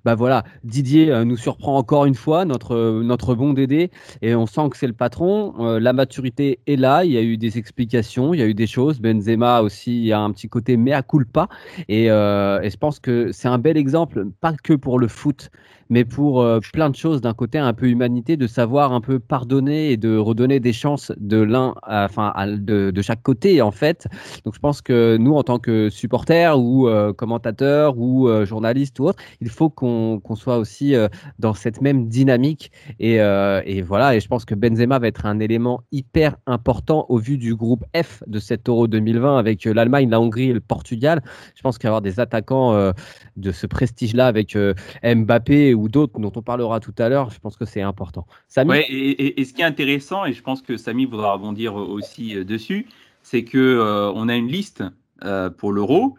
bah 0.05 0.15
voilà, 0.15 0.43
Didier 0.63 1.25
nous 1.25 1.35
surprend 1.35 1.77
encore 1.77 2.05
une 2.05 2.15
fois, 2.15 2.45
notre, 2.45 3.01
notre 3.01 3.33
bon 3.33 3.48
d'aider 3.53 3.91
et 4.21 4.35
on 4.35 4.45
sent 4.45 4.69
que 4.71 4.77
c'est 4.77 4.87
le 4.87 4.93
patron. 4.93 5.53
Euh, 5.59 5.79
la 5.79 5.93
maturité 5.93 6.59
est 6.67 6.75
là, 6.75 7.03
il 7.05 7.11
y 7.11 7.17
a 7.17 7.21
eu 7.21 7.37
des 7.37 7.57
explications, 7.57 8.33
il 8.33 8.39
y 8.39 8.43
a 8.43 8.47
eu 8.47 8.53
des 8.53 8.67
choses. 8.67 8.99
Benzema 8.99 9.61
aussi, 9.61 9.97
il 9.97 10.05
y 10.05 10.13
a 10.13 10.19
un 10.19 10.31
petit 10.31 10.49
côté 10.49 10.77
mea 10.77 11.01
culpa 11.01 11.47
et, 11.87 12.09
euh, 12.09 12.61
et 12.61 12.69
je 12.69 12.77
pense 12.77 12.99
que 12.99 13.31
c'est 13.31 13.47
un 13.47 13.57
bel 13.57 13.77
exemple, 13.77 14.25
pas 14.41 14.53
que 14.53 14.73
pour 14.73 14.99
le 14.99 15.07
foot, 15.07 15.49
mais 15.89 16.05
pour 16.05 16.41
euh, 16.41 16.59
plein 16.73 16.89
de 16.89 16.95
choses 16.95 17.21
d'un 17.21 17.33
côté 17.33 17.57
un 17.57 17.73
peu 17.73 17.87
humanité, 17.87 18.37
de 18.37 18.47
savoir 18.47 18.93
un 18.93 19.01
peu 19.01 19.19
pardonner 19.19 19.91
et 19.91 19.97
de 19.97 20.17
redonner 20.17 20.59
des 20.59 20.73
chances 20.73 21.11
de 21.17 21.37
l'un, 21.37 21.73
enfin 21.87 22.33
de, 22.47 22.91
de, 22.91 23.01
chaque 23.01 23.23
côté 23.23 23.61
en 23.61 23.71
fait. 23.71 24.07
Donc 24.45 24.53
je 24.53 24.59
pense 24.59 24.81
que 24.81 25.17
nous 25.17 25.33
en 25.33 25.43
tant 25.43 25.59
que 25.59 25.89
supporters 25.89 26.59
ou 26.59 26.87
euh, 26.87 27.11
commentateurs 27.13 27.97
ou 27.97 28.29
journalistes 28.45 28.99
ou 28.99 29.05
autres, 29.05 29.21
il 29.41 29.49
faut 29.49 29.69
qu'on 29.69 30.21
soit 30.35 30.57
aussi 30.57 30.93
dans 31.39 31.53
cette 31.53 31.81
même 31.81 32.07
dynamique 32.07 32.71
et, 32.99 33.17
et, 33.65 33.81
voilà. 33.81 34.15
Et 34.15 34.19
je 34.19 34.27
pense 34.27 34.45
que 34.45 34.55
Benzema 34.55 34.99
va 34.99 35.07
être 35.07 35.25
un 35.25 35.39
élément 35.39 35.81
hyper 35.91 36.35
important 36.45 37.05
au 37.09 37.17
vu 37.17 37.37
du 37.37 37.55
groupe 37.55 37.83
F 37.95 38.23
de 38.27 38.39
cet 38.39 38.69
Euro 38.69 38.87
2020 38.87 39.37
avec 39.37 39.65
l'Allemagne, 39.65 40.09
la 40.09 40.19
Hongrie 40.19 40.49
et 40.49 40.53
le 40.53 40.59
Portugal. 40.59 41.21
Je 41.55 41.61
pense 41.61 41.77
qu'avoir 41.77 42.01
des 42.01 42.19
attaquants 42.19 42.93
de 43.37 43.51
ce 43.51 43.67
prestige-là 43.67 44.27
avec 44.27 44.57
Mbappé 45.03 45.73
ou 45.73 45.89
d'autres 45.89 46.19
dont 46.19 46.31
on 46.35 46.41
parlera 46.41 46.79
tout 46.79 46.93
à 46.97 47.09
l'heure, 47.09 47.29
je 47.29 47.39
pense 47.39 47.57
que 47.57 47.65
c'est 47.65 47.81
important. 47.81 48.25
Et, 48.57 49.43
ce 49.43 49.53
qui 49.53 49.61
est 49.61 49.65
intéressant, 49.65 50.25
et 50.25 50.33
je 50.33 50.41
pense 50.41 50.61
que 50.61 50.77
Samy 50.77 51.05
voudra 51.05 51.33
rebondir 51.33 51.75
aussi 51.75 52.35
euh, 52.35 52.43
dessus, 52.43 52.87
c'est 53.21 53.43
que 53.43 53.57
euh, 53.57 54.11
on 54.13 54.29
a 54.29 54.35
une 54.35 54.47
liste 54.47 54.83
euh, 55.23 55.49
pour 55.49 55.71
l'Euro 55.71 56.15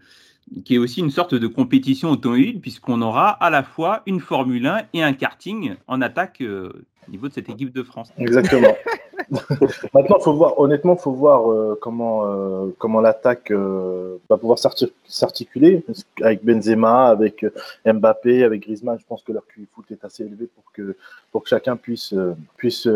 qui 0.65 0.75
est 0.75 0.79
aussi 0.79 1.01
une 1.01 1.11
sorte 1.11 1.35
de 1.35 1.47
compétition 1.47 2.11
automobile, 2.11 2.61
puisqu'on 2.61 3.03
aura 3.03 3.31
à 3.31 3.51
la 3.51 3.63
fois 3.63 4.03
une 4.07 4.21
Formule 4.21 4.67
1 4.67 4.83
et 4.95 5.03
un 5.03 5.13
karting 5.13 5.75
en 5.87 6.01
attaque 6.03 6.43
au 6.43 7.11
niveau 7.11 7.29
de 7.29 7.33
cette 7.33 7.49
équipe 7.49 7.73
de 7.73 7.83
France. 7.83 8.13
Exactement. 8.19 8.75
Maintenant, 9.95 10.19
faut 10.19 10.35
voir, 10.35 10.59
honnêtement, 10.59 10.97
il 10.99 11.03
faut 11.03 11.13
voir 11.13 11.51
euh, 11.51 11.79
comment, 11.81 12.25
euh, 12.25 12.75
comment 12.79 13.01
l'attaque 13.01 13.51
euh, 13.51 14.17
va 14.29 14.37
pouvoir 14.37 14.59
s'articuler 14.59 15.85
avec 16.23 16.45
Benzema, 16.45 17.07
avec 17.07 17.45
Mbappé, 17.85 18.45
avec 18.45 18.63
Griezmann. 18.63 18.99
Je 18.99 19.07
pense 19.07 19.23
que 19.23 19.33
leur 19.33 19.47
QI 19.47 19.67
foot 19.73 19.85
est 19.91 20.05
assez 20.05 20.25
élevé 20.25 20.49
pour 20.55 20.65
que, 20.73 20.97
pour 21.31 21.43
que 21.43 21.49
chacun 21.49 21.77
puisse, 21.77 22.15
puisse 22.57 22.89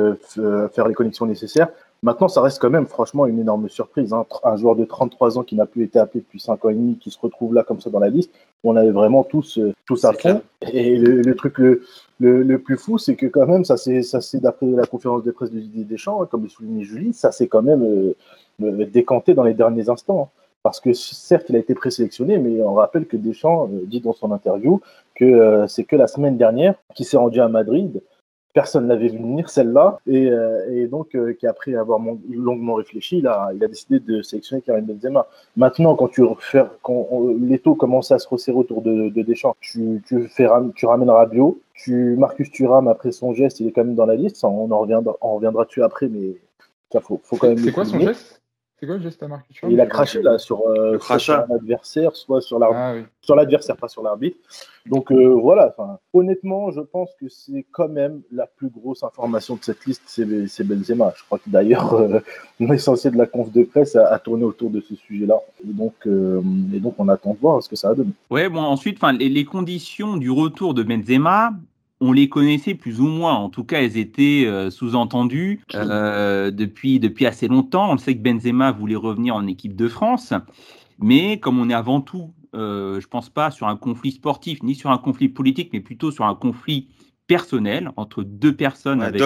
faire 0.75 0.89
les 0.89 0.95
connexions 0.95 1.27
nécessaires. 1.27 1.69
Maintenant, 2.05 2.29
ça 2.29 2.43
reste 2.43 2.61
quand 2.61 2.69
même, 2.69 2.85
franchement, 2.85 3.25
une 3.25 3.41
énorme 3.41 3.71
surprise. 3.71 4.13
Hein. 4.13 4.27
Un 4.45 4.57
joueur 4.57 4.77
de 4.77 4.85
33 4.85 5.39
ans 5.39 5.43
qui 5.43 5.57
n'a 5.57 5.65
plus 5.65 5.85
été 5.85 5.99
appelé 5.99 6.21
depuis 6.21 6.39
5 6.39 6.63
ans 6.67 6.69
et 6.69 6.75
demi, 6.75 6.99
qui 6.99 7.11
se 7.11 7.19
retrouve 7.19 7.55
là 7.55 7.63
comme 7.63 7.81
ça 7.81 7.89
dans 7.89 7.99
la 7.99 8.11
liste, 8.11 8.31
on 8.63 8.77
avait 8.77 8.91
vraiment 8.91 9.25
tous, 9.25 9.59
tous 9.87 10.05
à 10.05 10.13
fond. 10.13 10.43
Et 10.71 10.99
le, 10.99 11.35
truc 11.35 11.57
le, 11.57 11.81
le, 12.21 12.59
plus 12.59 12.77
fou, 12.77 12.99
c'est 12.99 13.17
que 13.17 13.25
quand 13.25 13.47
même, 13.47 13.65
ça 13.65 13.79
c'est 13.79 14.41
d'après 14.41 14.67
la 14.67 14.85
conférence 14.85 15.25
de 15.25 15.31
presse 15.31 15.51
de 15.51 15.59
Didier 15.59 15.85
Deschamps, 15.85 16.21
hein, 16.21 16.29
comme 16.31 16.43
le 16.43 16.51
soulignait 16.51 16.85
Julie, 16.85 17.15
ça 17.15 17.33
s'est 17.33 17.47
quand 17.47 17.63
même 17.63 17.83
euh, 17.83 18.15
euh, 18.63 18.85
décanté 18.85 19.33
dans 19.33 19.45
les 19.45 19.55
derniers 19.55 19.89
instants. 19.89 20.25
Hein. 20.25 20.41
Parce 20.63 20.81
que 20.81 20.93
certes, 20.93 21.47
il 21.49 21.57
a 21.57 21.59
été 21.59 21.75
présélectionné, 21.75 22.37
mais 22.37 22.61
on 22.61 22.75
rappelle 22.75 23.07
que 23.07 23.17
Deschamps 23.17 23.67
euh, 23.73 23.87
dit 23.87 24.03
dans 24.03 24.13
son 24.13 24.31
interview 24.31 24.83
que 25.15 25.65
c'est 25.69 25.85
que 25.85 25.97
la 25.97 26.07
semaine 26.07 26.37
dernière 26.37 26.75
qu'il 26.95 27.07
s'est 27.07 27.17
rendu 27.17 27.41
à 27.41 27.49
Madrid 27.49 28.03
personne 28.55 28.89
l'avait 28.89 29.09
vu 29.09 29.19
venir, 29.19 29.51
celle-là. 29.51 29.99
Et, 30.07 30.31
et 30.71 30.87
donc, 30.87 31.15
qui 31.39 31.47
après 31.47 31.75
avoir 31.75 32.01
longuement 32.31 32.75
réfléchi, 32.75 33.19
il 33.19 33.27
a, 33.27 33.51
il 33.55 33.63
a 33.63 33.69
décidé 33.69 34.01
de 34.01 34.23
sélectionner 34.23 34.63
Karim 34.63 34.87
Benzema. 34.87 35.27
Maintenant, 35.57 35.95
quand 35.97 36.09
tu 36.09 36.23
refais, 36.23 36.65
quand 36.83 37.07
l'étau 37.39 37.75
commence 37.75 38.11
à 38.13 38.19
se 38.19 38.29
resserrer 38.29 38.57
autour 38.57 38.81
de, 38.81 39.11
de 39.11 39.23
Deschamps, 39.23 39.57
tu, 39.61 40.03
tu, 40.07 40.29
fais, 40.29 40.49
tu 40.75 40.87
ramènes 40.87 41.11
Rabiot, 41.11 41.59
tu, 41.75 42.17
Marcus 42.17 42.51
Thuram, 42.51 42.89
après 42.89 43.13
son 43.13 43.35
geste, 43.35 43.61
il 43.61 43.67
est 43.67 43.73
quand 43.73 43.85
même 43.85 43.97
dans 43.97 44.07
la 44.07 44.15
liste. 44.15 44.43
On 44.45 44.71
en 44.71 44.79
reviendra, 44.79 45.17
on 45.21 45.35
reviendra 45.35 45.65
dessus 45.65 45.83
après, 45.83 46.09
mais 46.09 46.37
ça 46.93 47.01
faut, 47.01 47.21
faut 47.23 47.37
quand 47.37 47.49
même. 47.49 47.59
C'est 47.59 47.73
quoi 47.73 47.85
son 47.85 47.99
geste? 47.99 48.41
C'est 48.79 48.87
quoi 48.87 48.97
le 48.97 49.03
geste 49.03 49.23
à 49.23 49.29
Marcus 49.29 49.57
Il 49.69 49.81
a 49.81 49.87
craché 49.87 50.21
là 50.21 50.37
sur, 50.39 50.67
euh, 50.67 50.99
sur 50.99 51.47
l'adversaire, 51.49 52.17
soit 52.17 52.41
sur 52.41 52.59
l'arbitre, 52.59 53.09
ah, 53.09 53.17
sur 53.21 53.37
l'adversaire, 53.37 53.77
pas 53.77 53.89
sur 53.89 54.03
l'arbitre. 54.03 54.37
Donc 54.87 55.13
euh, 55.13 55.29
voilà. 55.29 55.75
Honnêtement, 56.13 56.71
je 56.73 56.81
pense 56.81 57.11
que 57.21 57.29
c'est 57.29 57.65
quand 57.71 57.89
même 57.89 58.21
la 58.33 58.47
plus 58.47 58.69
grosse 58.69 59.03
information 59.03 59.55
de 59.57 59.63
cette 59.63 59.85
liste, 59.87 60.03
c'est 60.07 60.65
Benzema. 60.65 61.15
Je 61.17 61.25
crois 61.25 61.39
que 61.39 61.49
d'ailleurs 61.49 61.95
euh, 61.95 62.21
l'essentiel 62.61 63.13
de 63.15 63.19
la 63.19 63.27
conf 63.27 63.51
de 63.53 63.63
presse 63.63 63.97
a, 63.97 64.19
tourné 64.19 64.45
autour 64.45 64.71
de 64.71 64.81
ce 64.81 64.95
sujet-là. 64.97 65.39
Et 65.63 65.73
donc, 65.73 65.95
euh, 66.07 66.43
et 66.75 66.81
donc 66.81 66.95
on 66.99 67.09
attend 67.09 67.35
de 67.35 67.39
voir 67.39 67.63
ce 67.63 67.69
que 67.69 67.77
ça 67.77 67.91
va 67.91 67.95
donner. 67.95 68.13
Ouais, 68.29 68.49
bon 68.49 68.61
ensuite, 68.61 68.99
les, 69.19 69.29
les 69.29 69.45
conditions 69.45 70.17
du 70.17 70.31
retour 70.31 70.75
de 70.75 70.83
Benzema, 70.83 71.53
on 72.05 72.13
les 72.13 72.29
connaissait 72.29 72.75
plus 72.75 73.01
ou 73.01 73.07
moins. 73.07 73.35
En 73.35 73.49
tout 73.49 73.65
cas, 73.65 73.81
elles 73.81 73.97
étaient 73.97 74.45
euh, 74.47 74.69
sous-entendues 74.71 75.61
euh, 75.75 76.51
depuis, 76.51 77.01
depuis 77.01 77.25
assez 77.25 77.49
longtemps. 77.49 77.91
On 77.91 77.97
sait 77.97 78.15
que 78.15 78.23
Benzema 78.23 78.73
voulait 78.73 78.95
revenir 78.95 79.35
en 79.35 79.47
équipe 79.47 79.75
de 79.75 79.89
France. 79.89 80.35
Mais 80.99 81.41
comme 81.41 81.59
on 81.59 81.71
est 81.71 81.75
avant 81.75 82.03
tout, 82.03 82.35
euh, 82.55 83.01
je 83.01 83.07
ne 83.07 83.11
pense 83.11 83.31
pas 83.31 83.51
sur 83.51 83.69
un 83.69 83.77
conflit 83.77 84.13
sportif 84.13 84.63
ni 84.63 84.75
sur 84.75 84.91
un 84.91 84.99
conflit 84.99 85.31
politique, 85.31 85.71
mais 85.73 85.81
plutôt 85.81 86.11
sur 86.11 86.27
un 86.27 86.35
conflit 86.35 86.89
personnel 87.27 87.91
entre 87.97 88.23
deux 88.23 88.55
personnes 88.55 89.01
avec, 89.01 89.23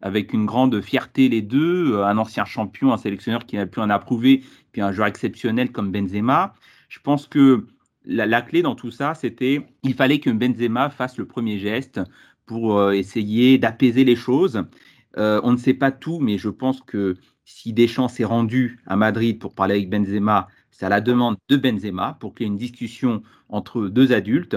avec 0.00 0.32
une 0.32 0.46
grande 0.46 0.80
fierté 0.80 1.28
les 1.28 1.42
deux, 1.42 2.02
un 2.02 2.16
ancien 2.16 2.46
champion, 2.46 2.94
un 2.94 2.96
sélectionneur 2.96 3.44
qui 3.44 3.56
n'a 3.56 3.66
pu 3.66 3.78
en 3.78 3.90
approuver, 3.90 4.42
puis 4.72 4.80
un 4.80 4.90
joueur 4.90 5.06
exceptionnel 5.06 5.70
comme 5.70 5.92
Benzema. 5.92 6.54
Je 6.88 6.98
pense 6.98 7.26
que 7.26 7.66
la, 8.04 8.42
clé 8.42 8.62
dans 8.62 8.74
tout 8.74 8.90
ça, 8.90 9.14
c'était 9.14 9.66
il 9.82 9.94
fallait 9.94 10.20
que 10.20 10.30
Benzema 10.30 10.90
fasse 10.90 11.18
le 11.18 11.26
premier 11.26 11.58
geste 11.58 12.00
pour 12.46 12.78
euh, 12.78 12.92
essayer 12.92 13.58
d'apaiser 13.58 14.04
les 14.04 14.16
choses. 14.16 14.64
Euh, 15.18 15.40
on 15.44 15.52
ne 15.52 15.56
sait 15.56 15.74
pas 15.74 15.90
tout, 15.90 16.18
mais 16.18 16.38
je 16.38 16.48
pense 16.48 16.80
que 16.80 17.16
si 17.44 17.72
Deschamps 17.72 18.08
s'est 18.08 18.24
rendu 18.24 18.80
à 18.86 18.96
Madrid 18.96 19.38
pour 19.38 19.54
parler 19.54 19.74
avec 19.74 19.90
Benzema, 19.90 20.48
c'est 20.70 20.86
à 20.86 20.88
la 20.88 21.00
demande 21.00 21.36
de 21.48 21.56
Benzema 21.56 22.16
pour 22.20 22.34
qu'il 22.34 22.46
y 22.46 22.48
ait 22.48 22.52
une 22.52 22.58
discussion 22.58 23.22
entre 23.48 23.88
deux 23.88 24.12
adultes. 24.12 24.56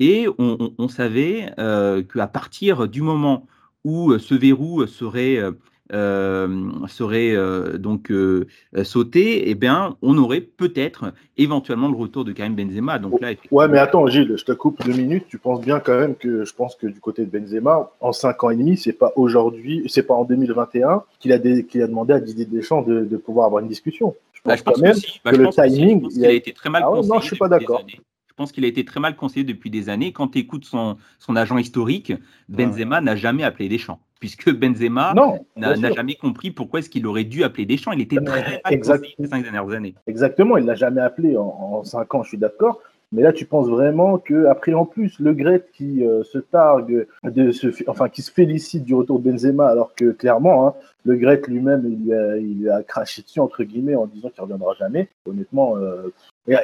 Et 0.00 0.28
on, 0.38 0.88
savait 0.88 1.52
euh, 1.58 2.04
qu'à 2.04 2.28
partir 2.28 2.86
du 2.86 3.02
moment 3.02 3.48
où 3.82 4.16
ce 4.16 4.36
verrou 4.36 4.86
serait 4.86 5.42
serait 5.90 7.32
euh, 7.34 7.78
donc 7.78 8.10
euh, 8.10 8.46
sauté, 8.82 9.48
eh 9.50 9.54
bien, 9.54 9.96
on 10.02 10.18
aurait 10.18 10.40
peut-être 10.40 11.12
éventuellement 11.36 11.88
le 11.88 11.96
retour 11.96 12.24
de 12.24 12.32
Karim 12.32 12.54
Benzema. 12.54 12.98
Donc 12.98 13.20
là, 13.20 13.32
ouais, 13.50 13.68
mais 13.68 13.78
attends, 13.78 14.06
Gilles, 14.06 14.34
je 14.36 14.44
te 14.44 14.52
coupe 14.52 14.84
deux 14.84 14.92
minutes. 14.92 15.24
Tu 15.28 15.38
penses 15.38 15.60
bien 15.60 15.80
quand 15.80 15.98
même 15.98 16.14
que 16.14 16.44
je 16.44 16.54
pense 16.54 16.74
que 16.76 16.86
du 16.86 17.00
côté 17.00 17.24
de 17.24 17.30
Benzema, 17.30 17.90
en 18.00 18.12
cinq 18.12 18.44
ans 18.44 18.50
et 18.50 18.56
demi, 18.56 18.76
c'est 18.76 18.92
pas 18.92 19.12
aujourd'hui, 19.16 19.84
c'est 19.88 20.02
pas 20.02 20.14
en 20.14 20.24
2021 20.24 21.02
qu'il 21.18 21.32
a, 21.32 21.36
a 21.36 21.86
demandé 21.86 22.12
à 22.12 22.20
Didier 22.20 22.44
Deschamps 22.44 22.82
de, 22.82 23.04
de 23.04 23.16
pouvoir 23.16 23.46
avoir 23.46 23.62
une 23.62 23.68
discussion. 23.68 24.14
Je 24.32 24.40
pense, 24.42 24.62
bah, 24.62 24.72
quand 24.72 24.80
même 24.80 24.94
que, 24.94 25.00
bah, 25.24 25.32
le 25.32 25.48
timing, 25.48 26.06
il 26.14 26.24
a... 26.24 26.32
été 26.32 26.52
très 26.52 26.70
mal 26.70 26.84
ah 26.86 27.00
Non, 27.04 27.20
je 27.20 27.26
suis 27.26 27.36
pas 27.36 27.48
d'accord. 27.48 27.82
Je 27.88 28.34
pense 28.44 28.52
qu'il 28.52 28.64
a 28.64 28.68
été 28.68 28.84
très 28.84 29.00
mal 29.00 29.16
conseillé 29.16 29.44
depuis 29.44 29.68
des 29.68 29.88
années. 29.88 30.12
Quand 30.12 30.28
tu 30.28 30.38
écoutes 30.38 30.64
son, 30.64 30.96
son 31.18 31.34
agent 31.34 31.58
historique, 31.58 32.12
Benzema 32.48 33.00
n'a 33.00 33.16
jamais 33.16 33.42
appelé 33.42 33.68
Deschamps 33.68 33.98
puisque 34.20 34.52
Benzema 34.52 35.14
n'a 35.56 35.92
jamais 35.92 36.14
compris 36.14 36.50
pourquoi 36.50 36.80
est-ce 36.80 36.90
qu'il 36.90 37.06
aurait 37.06 37.24
dû 37.24 37.44
appeler 37.44 37.66
Deschamps. 37.66 37.92
Il 37.92 38.00
était 38.00 38.16
très 38.16 38.60
mal 38.64 38.80
conseillé 38.80 39.14
ces 39.18 39.26
cinq 39.26 39.42
dernières 39.42 39.70
années. 39.70 39.94
Exactement, 40.06 40.56
il 40.56 40.64
l'a 40.64 40.74
jamais 40.74 41.00
appelé 41.00 41.36
en, 41.36 41.82
cinq 41.84 42.14
ans, 42.14 42.22
je 42.22 42.28
suis 42.28 42.38
d'accord. 42.38 42.80
Mais 43.10 43.22
là, 43.22 43.32
tu 43.32 43.46
penses 43.46 43.68
vraiment 43.68 44.18
que 44.18 44.46
après 44.46 44.74
en 44.74 44.84
plus 44.84 45.18
le 45.18 45.32
Gret 45.32 45.64
qui 45.72 46.04
euh, 46.04 46.22
se 46.24 46.36
targue 46.36 47.06
de 47.24 47.52
se, 47.52 47.68
enfin 47.86 48.10
qui 48.10 48.20
se 48.20 48.30
félicite 48.30 48.84
du 48.84 48.94
retour 48.94 49.18
de 49.18 49.30
Benzema, 49.30 49.66
alors 49.66 49.94
que 49.94 50.10
clairement, 50.10 50.68
hein, 50.68 50.74
le 51.04 51.16
Gret 51.16 51.40
lui-même, 51.48 51.84
il, 51.86 52.58
lui 52.60 52.68
a 52.68 52.82
craché 52.82 53.22
dessus 53.22 53.40
entre 53.40 53.64
guillemets 53.64 53.94
en 53.94 54.06
disant 54.06 54.28
qu'il 54.28 54.42
reviendra 54.42 54.74
jamais. 54.78 55.08
Honnêtement, 55.24 55.78
euh, 55.78 56.12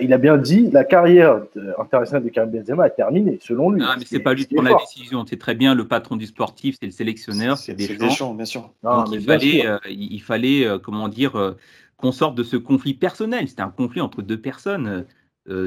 il 0.03 0.13
a 0.13 0.19
bien 0.19 0.37
dit 0.37 0.71
la 0.71 0.85
carrière 0.85 1.41
internationale 1.79 2.25
de 2.25 2.29
Karim 2.29 2.51
Benzema 2.51 2.89
est 2.89 2.97
terminée, 2.97 3.39
selon 3.41 3.71
lui. 3.71 3.81
Non, 3.81 3.95
mais 3.99 4.05
c'est 4.05 4.21
pas 4.21 4.35
lui 4.35 4.45
qui 4.45 4.55
prend 4.55 4.65
la 4.65 4.75
décision. 4.75 5.25
C'est 5.27 5.39
très 5.39 5.55
bien 5.55 5.75
le 5.75 5.89
patron 5.89 6.17
du 6.17 6.27
sportif, 6.27 6.77
c'est 6.79 6.87
le 6.87 6.93
sélectionneur, 6.93 7.57
c'est 7.57 7.73
Deschamps. 7.75 8.35
bien 8.35 8.45
sûr. 8.45 8.71
Donc 8.83 9.07
il, 9.13 9.23
fallait, 9.23 9.67
euh, 9.67 9.79
il, 9.89 10.21
fallait, 10.21 10.67
comment 10.83 11.09
dire, 11.09 11.55
qu'on 11.97 12.13
sorte 12.13 12.35
de 12.35 12.43
ce 12.43 12.59
conflit 12.59 12.93
personnel. 12.93 13.49
C'était 13.49 13.63
un 13.63 13.71
conflit 13.71 14.03
entre 14.03 14.21
deux 14.21 14.39
personnes. 14.39 15.07
Euh, 15.49 15.67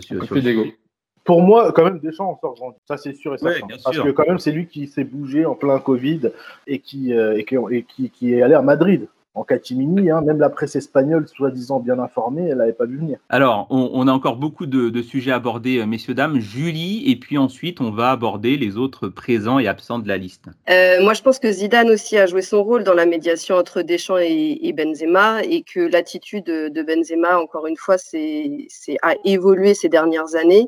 Pour 1.23 1.41
moi, 1.41 1.71
quand 1.71 1.83
même, 1.83 1.99
Deschamps 1.99 2.31
en 2.31 2.39
sort 2.39 2.55
grandi. 2.55 2.77
Ça, 2.87 2.97
c'est 2.97 3.13
sûr 3.13 3.33
et 3.35 3.37
certain. 3.37 3.67
Parce 3.83 3.99
que, 3.99 4.09
quand 4.09 4.27
même, 4.27 4.39
c'est 4.39 4.51
lui 4.51 4.67
qui 4.67 4.87
s'est 4.87 5.03
bougé 5.03 5.45
en 5.45 5.55
plein 5.55 5.79
Covid 5.79 6.31
et 6.65 6.79
qui, 6.79 7.13
euh, 7.13 7.37
et 7.37 7.83
qui, 7.83 8.09
qui, 8.09 8.33
est 8.33 8.41
allé 8.41 8.53
à 8.53 8.61
Madrid 8.61 9.07
en 9.37 9.43
catimini. 9.43 10.09
Hein, 10.09 10.21
même 10.21 10.39
la 10.39 10.49
presse 10.49 10.75
espagnole, 10.75 11.27
soi-disant 11.27 11.79
bien 11.79 11.99
informée, 11.99 12.47
elle 12.49 12.57
n'avait 12.57 12.73
pas 12.73 12.85
vu 12.85 12.97
venir. 12.97 13.19
Alors, 13.29 13.67
on, 13.69 14.07
a 14.07 14.11
encore 14.11 14.35
beaucoup 14.37 14.65
de, 14.65 15.01
sujets 15.01 15.31
à 15.31 15.35
aborder, 15.35 15.79
euh, 15.79 15.85
messieurs, 15.85 16.13
dames. 16.13 16.39
Julie, 16.39 17.09
et 17.09 17.15
puis 17.15 17.37
ensuite, 17.37 17.81
on 17.81 17.91
va 17.91 18.11
aborder 18.11 18.57
les 18.57 18.77
autres 18.77 19.07
présents 19.07 19.59
et 19.59 19.67
absents 19.67 19.99
de 19.99 20.07
la 20.07 20.17
liste. 20.17 20.45
Euh, 20.69 21.01
moi, 21.03 21.13
je 21.13 21.21
pense 21.21 21.39
que 21.39 21.51
Zidane 21.51 21.89
aussi 21.89 22.17
a 22.17 22.25
joué 22.25 22.41
son 22.41 22.63
rôle 22.63 22.83
dans 22.83 22.93
la 22.93 23.05
médiation 23.05 23.55
entre 23.55 23.81
Deschamps 23.81 24.17
et, 24.17 24.73
Benzema, 24.73 25.43
et 25.43 25.61
que 25.63 25.79
l'attitude 25.79 26.45
de 26.45 26.81
Benzema, 26.81 27.39
encore 27.39 27.67
une 27.67 27.77
fois, 27.77 27.97
c'est 27.97 28.67
a 29.01 29.15
évolué 29.23 29.73
ces 29.73 29.89
dernières 29.89 30.35
années 30.35 30.67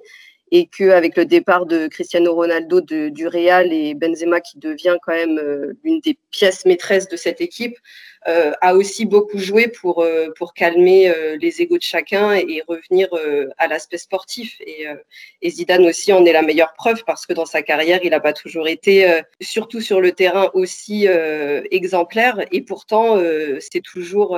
et 0.52 0.66
qu'avec 0.68 1.16
le 1.16 1.26
départ 1.26 1.66
de 1.66 1.88
Cristiano 1.88 2.34
Ronaldo 2.34 2.82
du 2.82 3.28
Real 3.28 3.72
et 3.72 3.94
Benzema 3.94 4.42
qui 4.42 4.58
devient 4.58 4.98
quand 5.02 5.14
même 5.14 5.38
euh, 5.38 5.74
l'une 5.84 6.00
des 6.00 6.18
pièces 6.32 6.66
maîtresses 6.66 7.08
de 7.08 7.16
cette 7.16 7.42
équipe, 7.42 7.78
euh, 8.28 8.52
a 8.62 8.76
aussi 8.76 9.06
beaucoup 9.06 9.38
joué 9.38 9.68
pour, 9.68 10.02
euh, 10.02 10.28
pour 10.38 10.54
calmer 10.54 11.14
les 11.40 11.62
égaux 11.62 11.78
de 11.78 11.84
chacun 11.84 12.34
et 12.34 12.64
revenir 12.68 13.08
à 13.58 13.68
l'aspect 13.68 13.98
sportif. 13.98 14.58
Et, 14.62 14.86
et, 15.42 15.50
Zidane 15.50 15.86
aussi 15.86 16.12
en 16.14 16.26
est 16.26 16.34
la 16.34 16.42
meilleure 16.42 16.74
preuve 16.74 17.04
parce 17.06 17.26
que 17.26 17.34
dans 17.34 17.46
sa 17.46 17.62
carrière, 17.62 18.00
il 18.04 18.10
n'a 18.12 18.20
pas 18.20 18.34
toujours 18.34 18.68
été, 18.68 19.22
surtout 19.42 19.82
sur 19.82 20.02
le 20.02 20.12
terrain, 20.12 20.50
aussi 20.54 21.08
exemplaire. 21.72 22.46
Et 22.52 22.62
pourtant, 22.62 23.22
c'est 23.60 23.82
toujours 23.82 24.38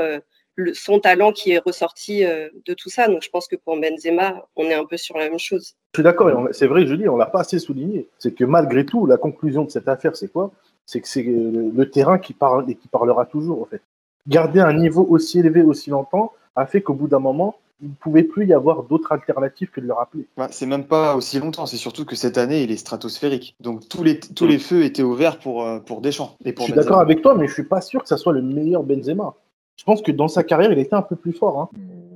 son 0.74 1.00
talent 1.00 1.32
qui 1.32 1.52
est 1.52 1.60
ressorti 1.60 2.26
euh, 2.26 2.50
de 2.66 2.74
tout 2.74 2.90
ça. 2.90 3.08
Donc 3.08 3.22
je 3.24 3.30
pense 3.30 3.48
que 3.48 3.56
pour 3.56 3.80
Benzema, 3.80 4.46
on 4.56 4.66
est 4.66 4.74
un 4.74 4.86
peu 4.86 4.98
sur 4.98 5.18
la 5.18 5.30
même 5.30 5.40
chose. 5.40 5.76
Je 5.94 6.00
suis 6.00 6.04
d'accord, 6.04 6.48
c'est 6.52 6.68
vrai, 6.68 6.86
je 6.86 6.96
dis, 6.96 7.08
on 7.10 7.18
l'a 7.18 7.26
pas 7.26 7.42
assez 7.42 7.60
souligné. 7.60 8.08
C'est 8.18 8.34
que 8.34 8.46
malgré 8.46 8.86
tout, 8.86 9.06
la 9.06 9.18
conclusion 9.18 9.64
de 9.66 9.72
cette 9.72 9.88
affaire, 9.88 10.16
c'est 10.16 10.32
quoi? 10.32 10.52
C'est 10.86 11.02
que 11.02 11.08
c'est 11.08 11.24
le 11.24 11.90
terrain 11.90 12.18
qui 12.18 12.34
parle 12.34 12.70
et 12.70 12.76
qui 12.76 12.88
parlera 12.88 13.26
toujours, 13.26 13.62
en 13.62 13.66
fait. 13.66 13.82
Garder 14.28 14.60
un 14.60 14.74
niveau 14.74 15.06
aussi 15.10 15.40
élevé 15.40 15.62
aussi 15.62 15.90
longtemps 15.90 16.34
a 16.56 16.66
fait 16.66 16.82
qu'au 16.82 16.94
bout 16.94 17.08
d'un 17.08 17.20
moment, 17.20 17.56
il 17.82 17.90
ne 17.90 17.96
pouvait 17.96 18.24
plus 18.24 18.46
y 18.46 18.54
avoir 18.54 18.84
d'autres 18.84 19.12
alternatives 19.12 19.70
que 19.72 19.82
de 19.82 19.88
le 19.88 19.94
rappeler. 19.94 20.28
Bah, 20.38 20.48
c'est 20.52 20.66
même 20.66 20.86
pas 20.86 21.16
aussi 21.16 21.40
longtemps, 21.40 21.66
c'est 21.66 21.78
surtout 21.78 22.06
que 22.06 22.16
cette 22.16 22.38
année, 22.38 22.64
il 22.64 22.72
est 22.72 22.78
stratosphérique. 22.78 23.56
Donc 23.60 23.88
tous 23.90 24.04
les, 24.04 24.20
tous 24.20 24.46
les 24.46 24.60
feux 24.60 24.84
étaient 24.84 25.02
ouverts 25.02 25.40
pour, 25.40 25.64
euh, 25.64 25.80
pour 25.80 26.02
Deschamps. 26.02 26.36
Et 26.46 26.54
pour 26.54 26.68
je 26.68 26.74
suis 26.74 26.80
d'accord 26.80 27.00
avec 27.00 27.22
toi, 27.22 27.36
mais 27.36 27.48
je 27.48 27.54
suis 27.54 27.64
pas 27.64 27.82
sûr 27.82 28.04
que 28.04 28.08
ça 28.08 28.18
soit 28.18 28.34
le 28.34 28.42
meilleur 28.42 28.84
Benzema. 28.84 29.34
Je 29.78 29.84
pense 29.84 30.02
que 30.02 30.12
dans 30.12 30.28
sa 30.28 30.44
carrière, 30.44 30.72
il 30.72 30.80
était 30.80 30.96
un 30.96 31.02
peu 31.02 31.16
plus 31.16 31.34
fort. 31.34 31.60
Hein. 31.60 31.70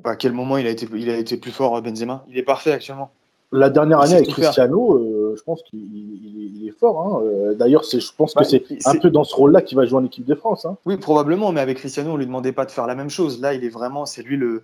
À 0.04 0.16
quel 0.16 0.34
moment 0.34 0.58
il 0.58 0.68
a 0.68 0.70
été, 0.70 0.88
il 0.96 1.10
a 1.10 1.18
été 1.18 1.38
plus 1.38 1.52
fort, 1.52 1.82
Benzema? 1.82 2.24
Il 2.30 2.38
est 2.38 2.44
parfait 2.44 2.72
actuellement. 2.72 3.10
La 3.52 3.70
dernière 3.70 4.02
année 4.02 4.16
avec 4.16 4.30
Cristiano, 4.30 4.96
euh, 4.96 5.36
je 5.38 5.44
pense 5.44 5.64
qu'il 5.64 6.68
est 6.68 6.78
fort. 6.78 7.02
Hein. 7.02 7.24
Euh, 7.24 7.54
d'ailleurs, 7.54 7.84
je 7.84 8.12
pense 8.16 8.34
que 8.34 8.44
c'est 8.44 8.64
un 8.86 8.96
peu 8.96 9.10
dans 9.10 9.24
ce 9.24 9.36
rôle-là 9.36 9.62
qu'il 9.62 9.78
va 9.78 9.86
jouer 9.86 10.00
en 10.00 10.06
équipe 10.06 10.26
de 10.26 10.36
France. 10.36 10.66
Hein. 10.66 10.78
Oui, 10.86 10.98
probablement, 10.98 11.52
mais 11.52 11.62
avec 11.62 11.78
Cristiano, 11.78 12.12
on 12.12 12.18
lui 12.18 12.26
demandait 12.26 12.52
pas 12.52 12.66
de 12.66 12.72
faire 12.72 12.88
la 12.88 12.96
même 12.96 13.10
chose. 13.10 13.40
Là, 13.40 13.54
il 13.54 13.64
est 13.64 13.70
vraiment, 13.70 14.06
c'est 14.06 14.24
lui 14.24 14.36
le, 14.36 14.64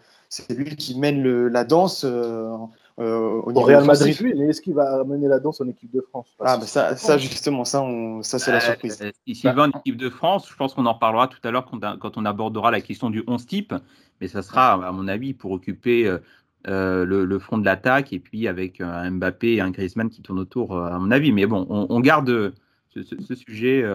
lui 0.49 0.75
qui 0.75 0.99
mène 0.99 1.21
le, 1.21 1.47
la 1.47 1.63
danse. 1.63 2.03
Euh, 2.05 2.51
euh, 2.99 3.41
au, 3.45 3.61
Real 3.61 3.85
Madrid, 3.85 4.15
oui, 4.21 4.33
mais 4.37 4.47
est-ce 4.47 4.61
qu'il 4.61 4.73
va 4.73 5.03
mener 5.03 5.27
la 5.27 5.39
danse 5.39 5.61
en 5.61 5.67
équipe 5.67 5.91
de 5.91 6.01
France? 6.01 6.27
Ah, 6.39 6.57
bah 6.57 6.65
ça, 6.65 6.95
ça, 6.95 7.17
justement, 7.17 7.63
ça, 7.63 7.83
ça 8.21 8.39
c'est 8.39 8.51
la 8.51 8.57
euh, 8.57 8.61
surprise. 8.61 9.01
Euh, 9.01 9.11
s'il 9.33 9.49
va 9.49 9.63
en 9.63 9.69
équipe 9.69 9.97
de 9.97 10.09
France, 10.09 10.47
je 10.49 10.55
pense 10.55 10.73
qu'on 10.73 10.85
en 10.85 10.93
reparlera 10.93 11.27
tout 11.27 11.39
à 11.43 11.51
l'heure 11.51 11.65
quand, 11.65 12.17
on 12.17 12.25
abordera 12.25 12.69
la 12.71 12.81
question 12.81 13.09
du 13.09 13.23
11 13.27 13.45
type, 13.45 13.73
mais 14.19 14.27
ça 14.27 14.41
sera, 14.41 14.73
à 14.73 14.91
mon 14.91 15.07
avis, 15.07 15.33
pour 15.33 15.51
occuper 15.51 16.17
le, 16.65 17.39
front 17.39 17.57
de 17.57 17.65
l'attaque 17.65 18.13
et 18.13 18.19
puis 18.19 18.47
avec 18.47 18.81
un 18.81 19.09
Mbappé 19.11 19.55
et 19.55 19.61
un 19.61 19.71
Griezmann 19.71 20.09
qui 20.09 20.21
tournent 20.21 20.39
autour, 20.39 20.77
à 20.77 20.99
mon 20.99 21.11
avis. 21.11 21.31
Mais 21.31 21.45
bon, 21.45 21.65
on, 21.69 21.99
garde 22.01 22.53
ce, 22.89 23.35
sujet 23.35 23.85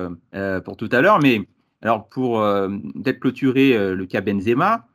pour 0.64 0.76
tout 0.76 0.88
à 0.90 1.00
l'heure. 1.00 1.20
Mais 1.20 1.42
alors, 1.82 2.08
pour 2.08 2.40
peut-être 2.40 3.20
clôturer 3.20 3.94
le 3.94 4.06
cas 4.06 4.22
Benzema, 4.22 4.86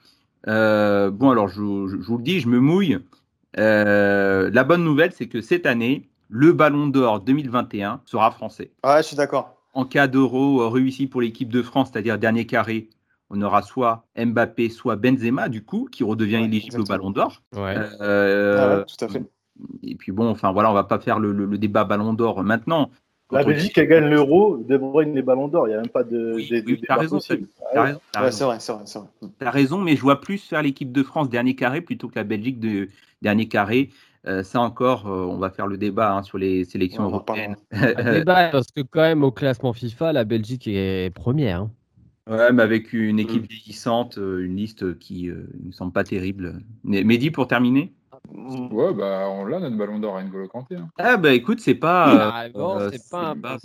bon, 0.45 1.29
alors 1.29 1.47
je, 1.47 1.61
vous 1.61 2.17
le 2.17 2.23
dis, 2.23 2.39
je 2.39 2.47
me 2.47 2.59
mouille. 2.59 2.97
Euh, 3.57 4.49
la 4.53 4.63
bonne 4.63 4.83
nouvelle, 4.83 5.11
c'est 5.13 5.27
que 5.27 5.41
cette 5.41 5.65
année, 5.65 6.09
le 6.29 6.53
Ballon 6.53 6.87
d'Or 6.87 7.19
2021 7.21 8.01
sera 8.05 8.31
français. 8.31 8.71
Ouais, 8.85 8.97
je 9.03 9.07
suis 9.07 9.17
d'accord. 9.17 9.55
en 9.73 9.85
cas 9.85 10.07
d'euro 10.07 10.69
réussi 10.69 11.07
pour 11.07 11.21
l'équipe 11.21 11.49
de 11.49 11.61
France, 11.61 11.89
c'est-à-dire 11.91 12.17
dernier 12.17 12.45
carré, 12.45 12.89
on 13.29 13.41
aura 13.41 13.61
soit 13.61 14.05
Mbappé, 14.17 14.69
soit 14.69 14.95
Benzema, 14.97 15.49
du 15.49 15.63
coup, 15.63 15.87
qui 15.91 16.03
redevient 16.03 16.37
Ouais, 16.37 16.45
éligible 16.45 16.81
au. 16.81 16.83
Ballon 16.83 17.11
d'Or. 17.11 17.41
Ouais. 17.55 17.75
Euh, 18.01 18.57
Ah 18.59 18.77
ouais, 18.79 18.85
tout 18.85 19.05
à 19.05 19.07
fait. 19.09 19.23
Et 19.83 19.95
puis 19.95 20.11
bon, 20.11 20.29
enfin 20.29 20.51
voilà, 20.51 20.71
on 20.71 20.73
va 20.73 20.83
pas 20.85 20.99
faire 20.99 21.19
le, 21.19 21.31
le- 21.31 21.45
le 21.45 21.57
débat 21.57 21.83
Ballon 21.83 22.13
d'Or 22.13 22.43
maintenant. 22.43 22.89
Quand 23.27 23.37
La 23.37 23.43
Belgique, 23.45 23.77
elle 23.77 23.87
gagne 23.87 24.09
l'euro, 24.09 24.57
De 24.57 24.75
Bruyne 24.75 25.15
les 25.15 25.21
ballons 25.21 25.47
d'or. 25.47 25.65
Il 25.67 25.69
n'y 25.71 25.75
a 25.75 25.79
même 25.81 25.87
pas 25.89 26.03
de, 26.03 26.33
Oui, 26.35 26.49
de- 26.49 26.55
oui, 26.57 26.61
de 26.61 26.85
t'as 26.85 26.95
débat 26.95 26.95
raison, 26.97 27.15
possible. 27.17 27.47
T'as 27.73 27.83
raison, 27.83 27.99
t'as 28.11 28.19
Ouais, 28.19 28.25
raison. 28.25 28.37
c'est 28.37 28.43
vrai, 28.43 28.59
c'est 28.59 28.73
vrai, 28.73 28.81
c'est 28.85 28.99
vrai. 28.99 29.07
T'as 29.39 29.49
raison, 29.51 29.77
mais 29.79 29.95
je 29.95 30.01
vois 30.01 30.19
plus 30.19 30.37
faire 30.39 30.61
l'équipe 30.61 30.91
de 30.91 31.01
France 31.03 31.29
dernier 31.29 31.55
carré 31.55 31.79
plutôt 31.79 32.09
que 32.09 32.15
la 32.15 32.25
Belgique 32.25 32.59
de 32.59 32.89
dernier 33.21 33.47
carré. 33.47 33.89
Euh, 34.27 34.43
ça 34.43 34.61
encore, 34.61 35.07
euh, 35.07 35.25
on 35.25 35.37
va 35.37 35.49
faire 35.49 35.65
le 35.65 35.77
débat 35.77 36.15
hein, 36.15 36.21
sur 36.21 36.37
les 36.37 36.63
sélections 36.63 37.03
Ouais, 37.05 37.09
européennes. 37.09 37.55
Débat, 37.71 38.49
parce 38.51 38.67
que 38.75 38.81
quand 38.81 39.01
même 39.01 39.23
au 39.23 39.31
classement 39.31 39.73
FIFA, 39.73 40.13
la 40.13 40.25
Belgique 40.25 40.67
est 40.67 41.11
première. 41.13 41.61
hein. 41.61 41.71
Ouais, 42.29 42.51
mais 42.53 42.61
avec 42.61 42.93
une 42.93 43.15
Mm. 43.15 43.19
équipe 43.19 43.49
vieillissante, 43.49 44.19
euh, 44.19 44.45
une 44.45 44.55
liste 44.55 44.99
qui 44.99 45.23
ne 45.27 45.67
me 45.67 45.71
semble 45.71 45.91
pas 45.91 46.03
terrible. 46.03 46.61
Mais- 46.83 47.03
Mehdi, 47.03 47.31
pour 47.31 47.47
terminer? 47.47 47.93
Mm. 48.31 48.71
Ouais, 48.71 48.93
bah 48.93 49.27
on 49.31 49.43
l'a 49.45 49.59
notre 49.59 49.75
ballon 49.75 49.97
d'or 49.97 50.17
à 50.17 50.23
N'Golo 50.23 50.47
Kanté. 50.47 50.75
hein. 50.75 50.87
Ah 50.99 51.17
bah 51.17 51.33
écoute, 51.33 51.59
c'est 51.59 51.73
pas... 51.75 52.43
Bon, 52.53 52.77
c'est 52.91 53.09
pas 53.09 53.33
bah, 53.33 53.57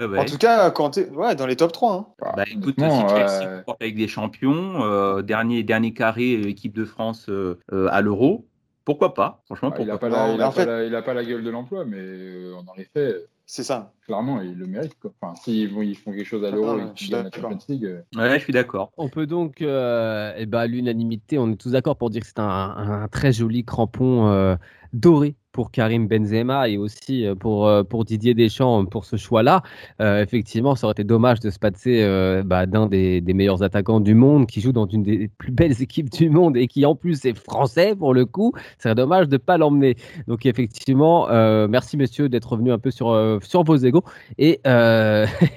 ouais. 0.00 0.18
En 0.18 0.24
tout 0.24 0.38
cas, 0.38 0.70
quand 0.72 0.90
t'es- 0.90 1.08
ouais, 1.10 1.36
dans 1.36 1.46
les 1.46 1.54
top 1.54 1.70
3. 1.70 1.94
Hein. 1.94 2.06
Bah, 2.20 2.32
Bah 2.38 2.44
écoute, 2.50 2.74
si 2.76 2.84
Chelsea 3.14 3.62
avec 3.80 3.94
des 3.96 4.08
champions, 4.08 4.82
euh, 4.82 5.22
dernier, 5.22 5.62
dernier 5.62 5.92
carré, 5.94 6.32
équipe 6.32 6.74
de 6.74 6.84
France 6.84 7.26
euh, 7.28 7.60
euh, 7.72 7.86
à 7.92 8.00
l'Euro, 8.00 8.46
pourquoi 8.90 9.14
pas 9.14 9.42
Franchement, 9.46 9.70
Bah, 9.70 9.76
il, 9.80 9.90
a 9.90 9.92
pourquoi 9.92 10.08
pas 10.10 10.16
pas 10.16 10.26
la, 10.28 10.32
il, 10.34 10.38
mais 10.38 10.42
a 10.44 10.48
en 10.48 10.52
pas 10.52 10.60
fait- 10.62 10.66
la, 10.66 10.84
il 10.84 10.94
a 10.94 11.02
pas 11.02 11.14
la 11.14 11.24
gueule 11.24 11.44
de 11.44 11.50
l'emploi, 11.50 11.84
mais 11.84 11.96
euh, 11.98 12.54
dans 12.66 12.74
les 12.74 12.84
faits, 12.84 13.28
C'est 13.46 13.62
ça. 13.64 13.92
clairement, 14.06 14.40
il 14.40 14.54
le 14.56 14.66
mérite. 14.66 14.98
Quoi. 15.00 15.12
Enfin, 15.20 15.34
s'ils 15.36 15.70
ils 15.82 15.96
font 15.96 16.12
quelque 16.12 16.24
chose 16.24 16.44
à 16.44 16.50
l'Euro 16.50 16.78
Ah, 16.78 16.78
et 16.78 16.86
je 16.88 16.92
qu'ils 16.94 16.98
suis 17.06 17.10
gagnent 17.12 17.24
la 17.24 17.30
d'accord. 17.30 17.50
Champions 17.52 17.66
League, 17.74 17.84
euh, 17.84 18.02
Ouais, 18.16 18.38
je 18.38 18.44
suis 18.44 18.52
d'accord. 18.52 18.92
On 18.96 19.08
peut 19.08 19.26
donc, 19.26 19.62
euh, 19.62 20.32
eh 20.36 20.46
ben, 20.46 20.58
à 20.60 20.66
l'unanimité, 20.66 21.38
on 21.38 21.50
est 21.52 21.56
tous 21.56 21.70
d'accord 21.72 21.96
pour 21.96 22.10
dire 22.10 22.20
que 22.22 22.26
c'est 22.28 22.38
un, 22.40 22.44
un 22.44 23.08
très 23.08 23.32
joli 23.32 23.64
crampon 23.64 24.28
euh, 24.28 24.56
doré 24.92 25.36
pour 25.52 25.70
Karim 25.70 26.06
Benzema 26.06 26.68
et 26.68 26.76
aussi 26.78 27.26
euh, 27.26 27.34
pour, 27.34 27.66
euh, 27.66 27.82
pour 27.82 28.04
Didier 28.04 28.34
Deschamps 28.34 28.84
pour 28.86 29.04
ce 29.04 29.16
choix-là. 29.16 29.62
Euh, 30.00 30.22
effectivement, 30.22 30.74
ça 30.76 30.86
aurait 30.86 30.92
été 30.92 31.04
dommage 31.04 31.40
de 31.40 31.50
se 31.50 31.58
passer 31.58 32.02
euh, 32.02 32.42
bah, 32.44 32.66
d'un 32.66 32.86
des, 32.86 33.20
des 33.20 33.34
meilleurs 33.34 33.62
attaquants 33.62 34.00
du 34.00 34.14
monde 34.14 34.46
qui 34.46 34.60
joue 34.60 34.72
dans 34.72 34.86
une 34.86 35.02
des 35.02 35.28
plus 35.38 35.52
belles 35.52 35.80
équipes 35.82 36.10
du 36.10 36.30
monde 36.30 36.56
et 36.56 36.66
qui 36.66 36.86
en 36.86 36.94
plus 36.94 37.24
est 37.24 37.36
français 37.36 37.94
pour 37.96 38.14
le 38.14 38.26
coup. 38.26 38.52
Ce 38.78 38.84
serait 38.84 38.94
dommage 38.94 39.28
de 39.28 39.34
ne 39.34 39.38
pas 39.38 39.58
l'emmener. 39.58 39.96
Donc 40.28 40.46
effectivement, 40.46 41.28
euh, 41.30 41.66
merci 41.68 41.96
messieurs 41.96 42.28
d'être 42.28 42.52
revenus 42.52 42.72
un 42.72 42.78
peu 42.78 42.90
sur, 42.90 43.38
sur 43.42 43.64
vos 43.64 43.76
égaux 43.76 44.04
et, 44.38 44.60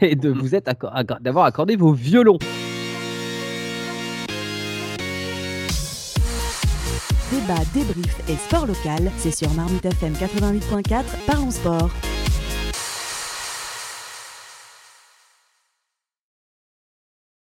et 0.01 0.15
de 0.15 0.29
vous 0.29 0.55
être 0.55 0.69
acco- 0.69 0.91
acc- 0.93 1.21
d'avoir 1.21 1.45
accordé 1.45 1.75
vos 1.75 1.93
violons. 1.93 2.37
Débat, 7.33 7.63
débrief 7.73 8.15
et 8.29 8.35
sport 8.35 8.67
local, 8.67 9.11
c'est 9.17 9.35
sur 9.35 9.51
Marmite 9.55 9.85
FM 9.85 10.13
88.4, 10.13 11.03
parlons 11.25 11.49
sport. 11.49 11.89